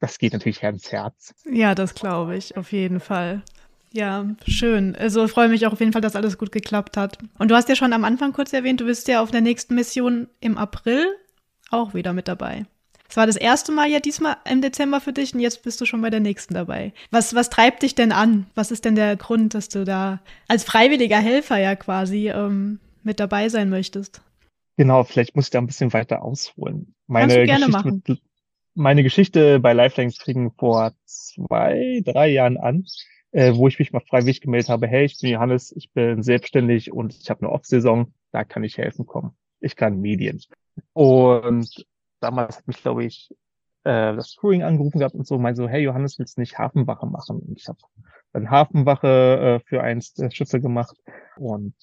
das 0.00 0.18
geht 0.18 0.34
natürlich 0.34 0.62
ins 0.62 0.92
Herz. 0.92 1.34
Ja, 1.50 1.74
das 1.74 1.94
glaube 1.94 2.36
ich, 2.36 2.58
auf 2.58 2.72
jeden 2.72 3.00
Fall. 3.00 3.42
Ja, 3.90 4.26
schön. 4.46 4.94
Also 4.96 5.28
freue 5.28 5.48
mich 5.48 5.66
auch 5.66 5.72
auf 5.72 5.80
jeden 5.80 5.92
Fall, 5.92 6.02
dass 6.02 6.16
alles 6.16 6.36
gut 6.36 6.52
geklappt 6.52 6.96
hat. 6.96 7.16
Und 7.38 7.50
du 7.50 7.54
hast 7.54 7.68
ja 7.68 7.76
schon 7.76 7.92
am 7.92 8.04
Anfang 8.04 8.32
kurz 8.32 8.52
erwähnt, 8.52 8.80
du 8.80 8.86
bist 8.86 9.08
ja 9.08 9.22
auf 9.22 9.30
der 9.30 9.40
nächsten 9.40 9.74
Mission 9.74 10.28
im 10.40 10.58
April 10.58 11.06
auch 11.70 11.94
wieder 11.94 12.12
mit 12.12 12.28
dabei. 12.28 12.66
Es 13.08 13.16
war 13.16 13.26
das 13.26 13.36
erste 13.36 13.72
Mal 13.72 13.88
ja 13.88 14.00
diesmal 14.00 14.36
im 14.50 14.62
Dezember 14.62 15.00
für 15.00 15.12
dich 15.12 15.34
und 15.34 15.40
jetzt 15.40 15.62
bist 15.62 15.80
du 15.80 15.84
schon 15.84 16.00
bei 16.00 16.10
der 16.10 16.20
nächsten 16.20 16.54
dabei. 16.54 16.92
Was, 17.10 17.34
was 17.34 17.50
treibt 17.50 17.82
dich 17.82 17.94
denn 17.94 18.12
an? 18.12 18.46
Was 18.54 18.70
ist 18.70 18.84
denn 18.84 18.94
der 18.94 19.16
Grund, 19.16 19.54
dass 19.54 19.68
du 19.68 19.84
da 19.84 20.20
als 20.48 20.64
freiwilliger 20.64 21.18
Helfer 21.18 21.58
ja 21.58 21.76
quasi 21.76 22.30
ähm, 22.30 22.80
mit 23.02 23.20
dabei 23.20 23.48
sein 23.48 23.70
möchtest? 23.70 24.22
Genau, 24.76 25.04
vielleicht 25.04 25.36
muss 25.36 25.46
ich 25.46 25.50
da 25.50 25.58
ein 25.58 25.66
bisschen 25.66 25.92
weiter 25.92 26.22
ausholen. 26.22 26.94
Meine 27.06 27.34
Kannst 27.34 27.36
du 27.36 27.44
gerne 27.46 27.66
Geschichte 27.66 27.88
machen. 27.88 28.02
Mit, 28.06 28.22
meine 28.74 29.02
Geschichte 29.04 29.60
bei 29.60 29.72
Lifelines 29.72 30.18
fing 30.18 30.50
vor 30.50 30.92
zwei, 31.04 32.02
drei 32.04 32.28
Jahren 32.28 32.56
an, 32.56 32.84
äh, 33.30 33.54
wo 33.54 33.68
ich 33.68 33.78
mich 33.78 33.92
mal 33.92 34.00
freiwillig 34.00 34.40
gemeldet 34.40 34.68
habe, 34.68 34.88
hey, 34.88 35.04
ich 35.04 35.20
bin 35.20 35.30
Johannes, 35.30 35.72
ich 35.76 35.92
bin 35.92 36.22
selbstständig 36.22 36.92
und 36.92 37.14
ich 37.14 37.30
habe 37.30 37.42
eine 37.42 37.50
Off-Saison, 37.50 38.12
da 38.32 38.42
kann 38.42 38.64
ich 38.64 38.78
helfen 38.78 39.06
kommen. 39.06 39.36
Ich 39.60 39.76
kann 39.76 40.00
Medien. 40.00 40.40
Und 40.92 41.86
damals 42.24 42.58
hat 42.58 42.66
mich, 42.66 42.82
glaube 42.82 43.04
ich, 43.04 43.30
äh, 43.84 44.14
das 44.16 44.36
Crewing 44.36 44.62
angerufen 44.62 44.98
gehabt 44.98 45.14
und 45.14 45.26
so, 45.26 45.38
meinte 45.38 45.62
so, 45.62 45.68
hey 45.68 45.82
Johannes, 45.82 46.18
willst 46.18 46.36
du 46.36 46.40
nicht 46.40 46.58
Hafenwache 46.58 47.06
machen? 47.06 47.40
Und 47.40 47.58
ich 47.58 47.68
habe 47.68 47.78
dann 48.32 48.50
Hafenwache 48.50 49.60
äh, 49.62 49.68
für 49.68 49.82
eins 49.82 50.14
der 50.14 50.30
Schiffe 50.30 50.60
gemacht 50.60 50.96
und 51.36 51.74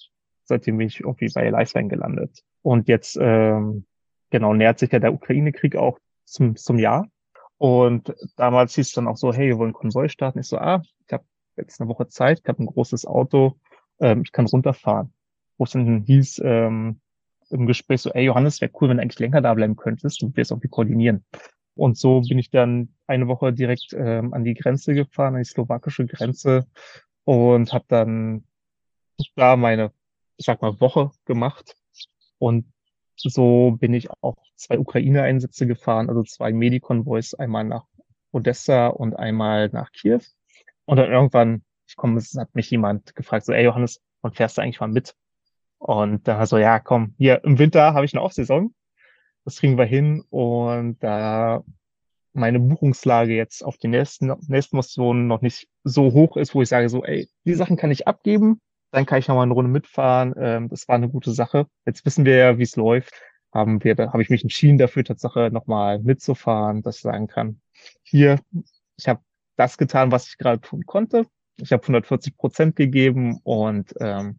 seitdem 0.43 0.77
bin 0.77 0.87
ich 0.87 0.99
irgendwie 0.99 1.29
bei 1.33 1.49
Lifeline 1.49 1.89
gelandet. 1.89 2.43
Und 2.63 2.87
jetzt, 2.87 3.17
ähm, 3.21 3.85
genau, 4.31 4.53
nähert 4.53 4.79
sich 4.79 4.91
ja 4.91 4.99
der 4.99 5.13
Ukraine-Krieg 5.13 5.75
auch 5.75 5.97
zum, 6.25 6.55
zum 6.55 6.77
Jahr. 6.79 7.07
Und 7.57 8.15
damals 8.35 8.73
hieß 8.73 8.87
es 8.87 8.93
dann 8.93 9.07
auch 9.07 9.17
so, 9.17 9.31
hey, 9.31 9.47
wir 9.47 9.59
wollen 9.59 9.73
Konvoi 9.73 10.09
starten. 10.09 10.39
Ich 10.39 10.47
so, 10.47 10.57
ah, 10.57 10.81
ich 11.05 11.13
habe 11.13 11.23
jetzt 11.57 11.79
eine 11.79 11.89
Woche 11.89 12.07
Zeit, 12.07 12.39
ich 12.41 12.47
habe 12.47 12.63
ein 12.63 12.65
großes 12.65 13.05
Auto, 13.05 13.59
ähm, 13.99 14.23
ich 14.23 14.31
kann 14.31 14.47
runterfahren. 14.47 15.13
Wo 15.57 15.65
es 15.65 15.71
dann 15.71 16.01
hieß, 16.01 16.41
ähm, 16.43 16.99
im 17.51 17.67
Gespräch 17.67 18.01
so, 18.01 18.11
ey 18.11 18.25
Johannes, 18.25 18.61
wäre 18.61 18.71
cool, 18.79 18.89
wenn 18.89 18.97
du 18.97 19.03
eigentlich 19.03 19.19
länger 19.19 19.41
da 19.41 19.53
bleiben 19.53 19.75
könntest 19.75 20.23
und 20.23 20.35
wir 20.35 20.41
es 20.41 20.51
irgendwie 20.51 20.69
koordinieren. 20.69 21.25
Und 21.75 21.97
so 21.97 22.21
bin 22.21 22.39
ich 22.39 22.49
dann 22.49 22.89
eine 23.07 23.27
Woche 23.27 23.53
direkt 23.53 23.93
ähm, 23.93 24.33
an 24.33 24.43
die 24.43 24.53
Grenze 24.53 24.93
gefahren, 24.93 25.35
an 25.35 25.41
die 25.41 25.49
slowakische 25.49 26.05
Grenze 26.05 26.67
und 27.23 27.73
habe 27.73 27.85
dann 27.87 28.43
da 29.35 29.55
meine, 29.55 29.91
ich 30.37 30.45
sag 30.45 30.61
mal, 30.61 30.79
Woche 30.79 31.11
gemacht. 31.25 31.75
Und 32.39 32.65
so 33.15 33.77
bin 33.79 33.93
ich 33.93 34.09
auch 34.21 34.37
zwei 34.55 34.79
Ukraine-Einsätze 34.79 35.67
gefahren, 35.67 36.09
also 36.09 36.23
zwei 36.23 36.51
Medikonvois, 36.51 37.35
einmal 37.37 37.63
nach 37.63 37.85
Odessa 38.31 38.87
und 38.87 39.15
einmal 39.15 39.69
nach 39.69 39.91
Kiew. 39.91 40.21
Und 40.85 40.97
dann 40.97 41.11
irgendwann, 41.11 41.63
ich 41.87 41.95
komme, 41.95 42.17
es 42.17 42.35
hat 42.35 42.55
mich 42.55 42.69
jemand 42.71 43.15
gefragt, 43.15 43.45
so, 43.45 43.53
ey 43.53 43.63
Johannes, 43.63 44.01
wann 44.21 44.33
fährst 44.33 44.57
du 44.57 44.61
eigentlich 44.61 44.79
mal 44.79 44.87
mit? 44.87 45.15
Und 45.81 46.27
dann 46.27 46.45
so, 46.45 46.59
ja, 46.59 46.79
komm, 46.79 47.15
hier 47.17 47.43
im 47.43 47.57
Winter 47.57 47.95
habe 47.95 48.05
ich 48.05 48.13
eine 48.13 48.21
Off-Saison. 48.21 48.71
Das 49.45 49.57
kriegen 49.57 49.79
wir 49.79 49.85
hin. 49.85 50.23
Und 50.29 51.03
da 51.03 51.63
meine 52.33 52.59
Buchungslage 52.59 53.35
jetzt 53.35 53.65
auf 53.65 53.77
die 53.77 53.87
nächsten, 53.87 54.31
nächsten 54.47 54.77
Missionen 54.77 55.25
noch 55.25 55.41
nicht 55.41 55.67
so 55.83 56.13
hoch 56.13 56.37
ist, 56.37 56.53
wo 56.53 56.61
ich 56.61 56.69
sage 56.69 56.87
so, 56.87 57.03
ey, 57.03 57.27
die 57.45 57.55
Sachen 57.55 57.77
kann 57.77 57.89
ich 57.89 58.07
abgeben, 58.07 58.61
dann 58.91 59.07
kann 59.07 59.17
ich 59.17 59.27
noch 59.27 59.35
mal 59.35 59.41
eine 59.41 59.55
Runde 59.55 59.71
mitfahren. 59.71 60.35
Ähm, 60.37 60.69
das 60.69 60.87
war 60.87 60.95
eine 60.95 61.09
gute 61.09 61.31
Sache. 61.31 61.65
Jetzt 61.87 62.05
wissen 62.05 62.25
wir 62.25 62.35
ja, 62.35 62.57
wie 62.59 62.63
es 62.63 62.75
läuft. 62.75 63.15
Haben 63.51 63.83
wir, 63.83 63.95
da 63.95 64.13
habe 64.13 64.21
ich 64.21 64.29
mich 64.29 64.43
entschieden 64.43 64.77
dafür, 64.77 65.03
Tatsache 65.03 65.49
nochmal 65.51 65.97
mitzufahren, 65.97 66.83
dass 66.83 66.97
ich 66.97 67.01
sagen 67.01 67.25
kann, 67.25 67.59
hier, 68.03 68.39
ich 68.97 69.07
habe 69.07 69.21
das 69.55 69.79
getan, 69.79 70.11
was 70.11 70.27
ich 70.27 70.37
gerade 70.37 70.61
tun 70.61 70.85
konnte. 70.85 71.25
Ich 71.57 71.73
habe 71.73 71.81
140 71.81 72.37
Prozent 72.37 72.75
gegeben 72.75 73.39
und 73.43 73.95
ähm, 73.99 74.37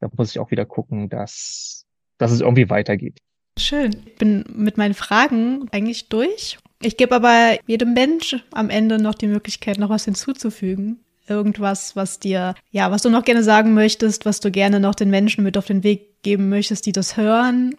da 0.00 0.08
muss 0.16 0.30
ich 0.30 0.38
auch 0.38 0.50
wieder 0.50 0.64
gucken, 0.64 1.08
dass, 1.08 1.86
dass 2.18 2.32
es 2.32 2.40
irgendwie 2.40 2.70
weitergeht. 2.70 3.18
Schön. 3.58 3.94
Ich 4.06 4.16
bin 4.16 4.44
mit 4.52 4.78
meinen 4.78 4.94
Fragen 4.94 5.68
eigentlich 5.70 6.08
durch. 6.08 6.58
Ich 6.82 6.96
gebe 6.96 7.14
aber 7.14 7.58
jedem 7.66 7.92
Mensch 7.92 8.36
am 8.52 8.70
Ende 8.70 9.00
noch 9.00 9.14
die 9.14 9.26
Möglichkeit, 9.26 9.78
noch 9.78 9.90
was 9.90 10.06
hinzuzufügen. 10.06 11.00
Irgendwas, 11.28 11.94
was 11.94 12.18
dir, 12.18 12.54
ja, 12.70 12.90
was 12.90 13.02
du 13.02 13.10
noch 13.10 13.24
gerne 13.24 13.42
sagen 13.42 13.74
möchtest, 13.74 14.24
was 14.24 14.40
du 14.40 14.50
gerne 14.50 14.80
noch 14.80 14.94
den 14.94 15.10
Menschen 15.10 15.44
mit 15.44 15.58
auf 15.58 15.66
den 15.66 15.84
Weg 15.84 16.22
geben 16.22 16.48
möchtest, 16.48 16.86
die 16.86 16.92
das 16.92 17.16
hören. 17.16 17.74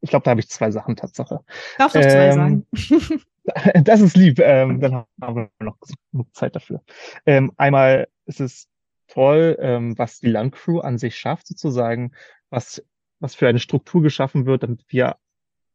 Ich 0.00 0.10
glaube, 0.10 0.24
da 0.24 0.30
habe 0.30 0.40
ich 0.40 0.48
zwei 0.48 0.70
Sachen 0.70 0.96
Tatsache. 0.96 1.40
Darfst 1.78 1.96
du 1.96 2.00
ähm, 2.00 2.08
zwei 2.08 2.32
sagen? 2.32 2.66
das 3.84 4.00
ist 4.00 4.16
lieb. 4.16 4.40
Ähm, 4.40 4.80
dann 4.80 5.04
haben 5.20 5.36
wir 5.36 5.50
noch 5.66 5.76
genug 6.10 6.34
Zeit 6.34 6.56
dafür. 6.56 6.82
Ähm, 7.26 7.52
einmal 7.58 8.08
ist 8.24 8.40
es 8.40 8.69
toll, 9.12 9.56
ähm, 9.60 9.98
was 9.98 10.20
die 10.20 10.28
Landcrew 10.28 10.80
an 10.80 10.98
sich 10.98 11.16
schafft, 11.16 11.48
sozusagen, 11.48 12.12
was, 12.50 12.84
was 13.18 13.34
für 13.34 13.48
eine 13.48 13.58
Struktur 13.58 14.02
geschaffen 14.02 14.46
wird, 14.46 14.62
damit 14.62 14.84
wir 14.88 15.16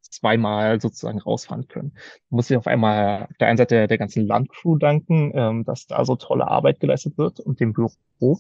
zweimal 0.02 0.80
sozusagen 0.80 1.20
rausfahren 1.20 1.68
können. 1.68 1.94
Da 1.94 2.36
muss 2.36 2.50
ich 2.50 2.58
auf 2.58 2.68
einmal 2.68 3.24
auf 3.24 3.38
der 3.40 3.48
einen 3.48 3.58
Seite 3.58 3.88
der 3.88 3.98
ganzen 3.98 4.26
Landcrew 4.26 4.78
danken, 4.78 5.32
ähm, 5.36 5.66
dass 5.66 5.88
da 5.88 6.06
so 6.06 6.16
tolle 6.16 6.48
Arbeit 6.48 6.80
geleistet 6.80 7.18
wird 7.18 7.40
und 7.40 7.60
dem 7.60 7.74
Büro. 7.74 8.40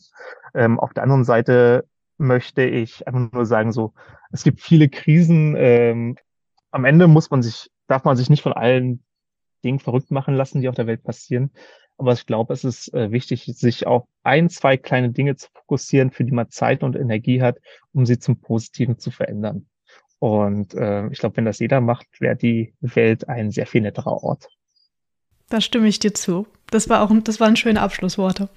Ähm, 0.53 0.79
auf 0.79 0.93
der 0.93 1.03
anderen 1.03 1.23
Seite 1.23 1.85
möchte 2.17 2.63
ich 2.63 3.07
einfach 3.07 3.31
nur 3.31 3.45
sagen, 3.45 3.71
so, 3.71 3.93
es 4.31 4.43
gibt 4.43 4.61
viele 4.61 4.89
Krisen. 4.89 5.55
Ähm, 5.57 6.17
am 6.71 6.85
Ende 6.85 7.07
muss 7.07 7.29
man 7.29 7.41
sich, 7.41 7.69
darf 7.87 8.03
man 8.03 8.15
sich 8.15 8.29
nicht 8.29 8.41
von 8.41 8.53
allen 8.53 9.04
Dingen 9.65 9.79
verrückt 9.79 10.11
machen 10.11 10.35
lassen, 10.35 10.61
die 10.61 10.69
auf 10.69 10.75
der 10.75 10.87
Welt 10.87 11.03
passieren. 11.03 11.51
Aber 11.97 12.13
ich 12.13 12.25
glaube, 12.25 12.53
es 12.53 12.63
ist 12.63 12.93
äh, 12.93 13.11
wichtig, 13.11 13.45
sich 13.45 13.87
auf 13.87 14.03
ein, 14.23 14.49
zwei 14.49 14.77
kleine 14.77 15.11
Dinge 15.11 15.35
zu 15.35 15.47
fokussieren, 15.53 16.11
für 16.11 16.25
die 16.25 16.31
man 16.31 16.49
Zeit 16.49 16.83
und 16.83 16.95
Energie 16.95 17.41
hat, 17.41 17.57
um 17.93 18.05
sie 18.05 18.19
zum 18.19 18.39
Positiven 18.39 18.99
zu 18.99 19.11
verändern. 19.11 19.67
Und 20.19 20.73
äh, 20.73 21.07
ich 21.09 21.19
glaube, 21.19 21.37
wenn 21.37 21.45
das 21.45 21.59
jeder 21.59 21.81
macht, 21.81 22.07
wäre 22.19 22.35
die 22.35 22.73
Welt 22.81 23.27
ein 23.27 23.51
sehr 23.51 23.65
viel 23.65 23.81
netterer 23.81 24.23
Ort. 24.23 24.47
Da 25.49 25.61
stimme 25.61 25.87
ich 25.87 25.99
dir 25.99 26.13
zu. 26.13 26.47
Das 26.71 26.89
war 26.89 27.01
auch 27.01 27.11
das 27.23 27.39
waren 27.39 27.55
schöne 27.55 27.81
Abschlussworte. 27.81 28.49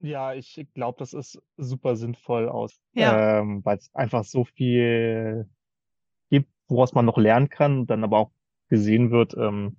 Ja, 0.00 0.32
ich 0.32 0.64
glaube, 0.74 0.98
das 0.98 1.12
ist 1.12 1.42
super 1.56 1.96
sinnvoll 1.96 2.48
aus, 2.48 2.80
ja. 2.92 3.40
ähm, 3.40 3.64
weil 3.64 3.78
es 3.78 3.92
einfach 3.94 4.24
so 4.24 4.44
viel 4.44 5.48
woraus 6.68 6.92
man 6.92 7.04
noch 7.04 7.18
lernen 7.18 7.48
kann, 7.48 7.86
dann 7.86 8.04
aber 8.04 8.18
auch 8.18 8.30
gesehen 8.68 9.10
wird 9.10 9.34
ähm, 9.36 9.76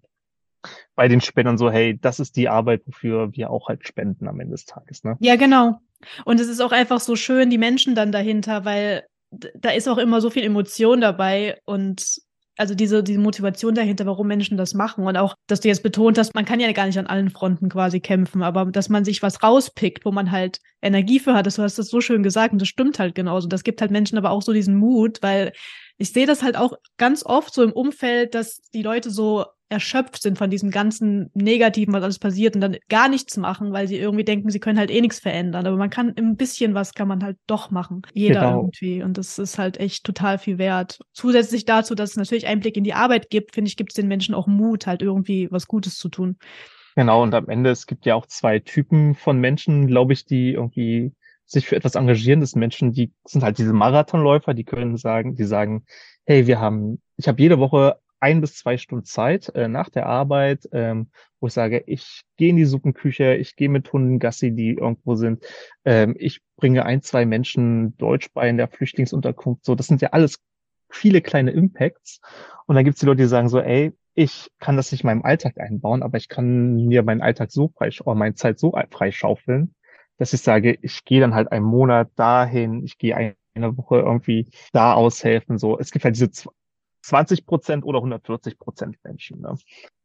bei 0.95 1.07
den 1.07 1.21
Spendern 1.21 1.57
so, 1.57 1.71
hey, 1.71 1.97
das 1.99 2.19
ist 2.19 2.35
die 2.35 2.49
Arbeit, 2.49 2.81
wofür 2.85 3.33
wir 3.33 3.49
auch 3.49 3.69
halt 3.69 3.87
spenden 3.87 4.27
am 4.27 4.39
Ende 4.39 4.51
des 4.51 4.65
Tages. 4.65 5.03
Ne? 5.03 5.15
Ja, 5.19 5.35
genau. 5.35 5.79
Und 6.25 6.39
es 6.39 6.47
ist 6.47 6.61
auch 6.61 6.71
einfach 6.71 6.99
so 6.99 7.15
schön, 7.15 7.49
die 7.49 7.57
Menschen 7.57 7.95
dann 7.95 8.11
dahinter, 8.11 8.65
weil 8.65 9.05
da 9.31 9.69
ist 9.69 9.87
auch 9.87 9.97
immer 9.97 10.21
so 10.21 10.29
viel 10.29 10.43
Emotion 10.43 11.01
dabei 11.01 11.59
und 11.65 12.19
also 12.57 12.75
diese, 12.75 13.03
diese 13.03 13.19
Motivation 13.19 13.73
dahinter, 13.73 14.05
warum 14.05 14.27
Menschen 14.27 14.57
das 14.57 14.73
machen. 14.73 15.05
Und 15.05 15.15
auch, 15.15 15.35
dass 15.47 15.61
du 15.61 15.69
jetzt 15.69 15.81
betont 15.81 16.17
hast, 16.17 16.35
man 16.35 16.43
kann 16.43 16.59
ja 16.59 16.69
gar 16.73 16.87
nicht 16.87 16.99
an 16.99 17.07
allen 17.07 17.29
Fronten 17.29 17.69
quasi 17.69 18.01
kämpfen, 18.01 18.43
aber 18.43 18.65
dass 18.65 18.89
man 18.89 19.05
sich 19.05 19.23
was 19.23 19.41
rauspickt, 19.41 20.03
wo 20.03 20.11
man 20.11 20.29
halt 20.29 20.59
Energie 20.81 21.19
für 21.19 21.35
hat. 21.35 21.45
Du 21.45 21.61
hast 21.61 21.79
das 21.79 21.87
so 21.87 22.01
schön 22.01 22.21
gesagt 22.21 22.51
und 22.51 22.61
das 22.61 22.67
stimmt 22.67 22.99
halt 22.99 23.15
genauso. 23.15 23.47
Das 23.47 23.63
gibt 23.63 23.79
halt 23.79 23.91
Menschen 23.91 24.17
aber 24.17 24.31
auch 24.31 24.41
so 24.41 24.51
diesen 24.51 24.75
Mut, 24.75 25.19
weil 25.21 25.53
ich 25.99 26.13
sehe 26.13 26.25
das 26.25 26.41
halt 26.41 26.55
auch 26.55 26.73
ganz 26.97 27.25
oft 27.25 27.53
so 27.53 27.61
im 27.61 27.73
Umfeld, 27.73 28.33
dass 28.33 28.61
die 28.73 28.81
Leute 28.81 29.11
so 29.11 29.45
erschöpft 29.67 30.21
sind 30.21 30.37
von 30.37 30.49
diesem 30.49 30.71
ganzen 30.71 31.29
Negativen, 31.35 31.93
was 31.93 32.03
alles 32.03 32.17
passiert 32.17 32.55
und 32.55 32.61
dann 32.61 32.77
gar 32.87 33.07
nichts 33.07 33.37
machen, 33.37 33.71
weil 33.71 33.87
sie 33.87 33.97
irgendwie 33.97 34.23
denken, 34.23 34.49
sie 34.49 34.59
können 34.59 34.79
halt 34.79 34.89
eh 34.89 35.01
nichts 35.01 35.19
verändern. 35.19 35.67
Aber 35.67 35.77
man 35.77 35.91
kann 35.91 36.13
ein 36.17 36.37
bisschen 36.37 36.73
was 36.73 36.93
kann 36.93 37.07
man 37.07 37.21
halt 37.21 37.37
doch 37.45 37.69
machen. 37.69 38.01
Jeder 38.13 38.39
genau. 38.39 38.61
irgendwie. 38.61 39.03
Und 39.03 39.17
das 39.17 39.37
ist 39.37 39.59
halt 39.59 39.77
echt 39.77 40.05
total 40.05 40.39
viel 40.39 40.57
wert. 40.57 40.99
Zusätzlich 41.13 41.65
dazu, 41.65 41.93
dass 41.93 42.11
es 42.11 42.17
natürlich 42.17 42.47
Einblick 42.47 42.77
in 42.77 42.83
die 42.85 42.93
Arbeit 42.93 43.29
gibt, 43.29 43.53
finde 43.53 43.67
ich, 43.67 43.77
gibt 43.77 43.91
es 43.91 43.95
den 43.95 44.07
Menschen 44.07 44.33
auch 44.33 44.47
Mut, 44.47 44.87
halt 44.87 45.01
irgendwie 45.01 45.49
was 45.51 45.67
Gutes 45.67 45.97
zu 45.97 46.09
tun. 46.09 46.37
Genau, 46.95 47.21
und 47.21 47.35
am 47.35 47.49
Ende, 47.49 47.69
es 47.69 47.85
gibt 47.85 48.05
ja 48.05 48.15
auch 48.15 48.25
zwei 48.25 48.59
Typen 48.59 49.15
von 49.15 49.37
Menschen, 49.37 49.85
glaube 49.85 50.13
ich, 50.13 50.25
die 50.25 50.53
irgendwie 50.53 51.11
sich 51.49 51.67
für 51.67 51.75
etwas 51.75 51.95
engagieren. 51.95 52.41
Das 52.41 52.55
Menschen, 52.55 52.91
die 52.91 53.11
sind 53.25 53.43
halt 53.43 53.57
diese 53.57 53.73
Marathonläufer, 53.73 54.53
die 54.53 54.63
können 54.63 54.97
sagen, 54.97 55.35
die 55.35 55.45
sagen, 55.45 55.85
hey, 56.25 56.47
wir 56.47 56.59
haben, 56.59 57.01
ich 57.17 57.27
habe 57.27 57.41
jede 57.41 57.59
Woche 57.59 57.97
ein 58.19 58.41
bis 58.41 58.55
zwei 58.55 58.77
Stunden 58.77 59.05
Zeit 59.05 59.49
äh, 59.55 59.67
nach 59.67 59.89
der 59.89 60.05
Arbeit, 60.05 60.67
ähm, 60.73 61.09
wo 61.39 61.47
ich 61.47 61.53
sage, 61.53 61.83
ich 61.87 62.23
gehe 62.37 62.49
in 62.49 62.57
die 62.57 62.65
Suppenküche, 62.65 63.35
ich 63.35 63.55
gehe 63.55 63.69
mit 63.69 63.91
Hunden 63.91 64.19
Gassi, 64.19 64.51
die 64.51 64.71
irgendwo 64.73 65.15
sind, 65.15 65.43
ähm, 65.85 66.15
ich 66.19 66.41
bringe 66.57 66.85
ein, 66.85 67.01
zwei 67.01 67.25
Menschen 67.25 67.97
Deutsch 67.97 68.29
bei 68.33 68.49
in 68.49 68.57
der 68.57 68.67
Flüchtlingsunterkunft. 68.67 69.65
So, 69.65 69.73
das 69.73 69.87
sind 69.87 70.01
ja 70.01 70.09
alles 70.09 70.37
viele 70.89 71.21
kleine 71.21 71.51
Impacts. 71.51 72.19
Und 72.67 72.75
dann 72.75 72.83
gibt 72.83 72.95
es 72.95 72.99
die 72.99 73.05
Leute, 73.05 73.23
die 73.23 73.27
sagen 73.27 73.49
so, 73.49 73.59
ey, 73.59 73.93
ich 74.15 74.49
kann 74.59 74.75
das 74.75 74.91
nicht 74.91 75.03
in 75.03 75.07
meinem 75.07 75.23
Alltag 75.23 75.57
einbauen, 75.57 76.03
aber 76.03 76.17
ich 76.17 76.27
kann 76.27 76.87
mir 76.87 77.03
meinen 77.03 77.21
Alltag 77.21 77.51
so 77.51 77.69
frei 77.69 77.89
oder 78.03 78.15
meine 78.15 78.35
Zeit 78.35 78.59
so 78.59 78.77
freischaufeln, 78.91 79.73
dass 80.19 80.33
ich 80.33 80.41
sage, 80.41 80.77
ich 80.81 81.03
gehe 81.05 81.21
dann 81.21 81.33
halt 81.33 81.51
einen 81.51 81.65
Monat 81.65 82.11
dahin, 82.15 82.83
ich 82.83 82.97
gehe 82.97 83.15
eine 83.15 83.77
Woche 83.77 83.99
irgendwie 83.99 84.51
da 84.71 84.93
aushelfen. 84.93 85.57
So, 85.57 85.79
es 85.79 85.91
gibt 85.91 86.05
halt 86.05 86.15
diese 86.15 86.29
20 87.01 87.45
Prozent 87.45 87.85
oder 87.85 87.99
140 87.99 88.59
Prozent 88.59 88.97
Menschen. 89.03 89.41
Ne? 89.41 89.55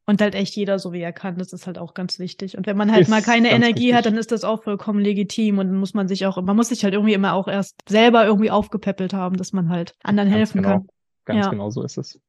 Und 0.06 0.20
halt 0.20 0.34
echt 0.34 0.54
jeder 0.54 0.78
so 0.78 0.92
wie 0.92 1.00
er 1.00 1.12
kann, 1.12 1.38
das 1.38 1.52
ist 1.52 1.66
halt 1.66 1.78
auch 1.78 1.94
ganz 1.94 2.18
wichtig. 2.18 2.56
Und 2.56 2.66
wenn 2.66 2.76
man 2.76 2.92
halt 2.92 3.02
ist 3.02 3.08
mal 3.08 3.22
keine 3.22 3.50
Energie 3.50 3.86
wichtig. 3.86 3.94
hat, 3.94 4.06
dann 4.06 4.16
ist 4.16 4.32
das 4.32 4.44
auch 4.44 4.62
vollkommen 4.62 5.00
legitim 5.00 5.58
und 5.58 5.68
dann 5.68 5.76
muss 5.76 5.94
man 5.94 6.08
sich 6.08 6.26
auch, 6.26 6.40
man 6.40 6.56
muss 6.56 6.68
sich 6.68 6.84
halt 6.84 6.94
irgendwie 6.94 7.14
immer 7.14 7.34
auch 7.34 7.48
erst 7.48 7.76
selber 7.88 8.24
irgendwie 8.24 8.50
aufgepäppelt 8.50 9.14
haben, 9.14 9.36
dass 9.36 9.52
man 9.52 9.68
halt 9.70 9.94
anderen 10.02 10.28
ganz 10.30 10.38
helfen 10.38 10.62
genau. 10.62 10.74
kann. 10.74 10.88
Ganz 11.24 11.44
ja. 11.46 11.50
genau 11.50 11.70
so 11.70 11.82
ist 11.82 11.96
es. 11.96 12.20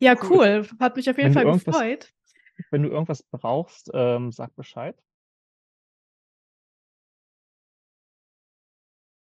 Ja, 0.00 0.16
cool. 0.28 0.66
Hat 0.80 0.96
mich 0.96 1.08
auf 1.08 1.16
jeden 1.16 1.32
Fall 1.32 1.44
gefreut. 1.44 2.12
Wenn 2.70 2.82
du 2.82 2.88
irgendwas 2.90 3.22
brauchst, 3.22 3.90
ähm, 3.94 4.30
sag 4.30 4.54
Bescheid. 4.56 4.96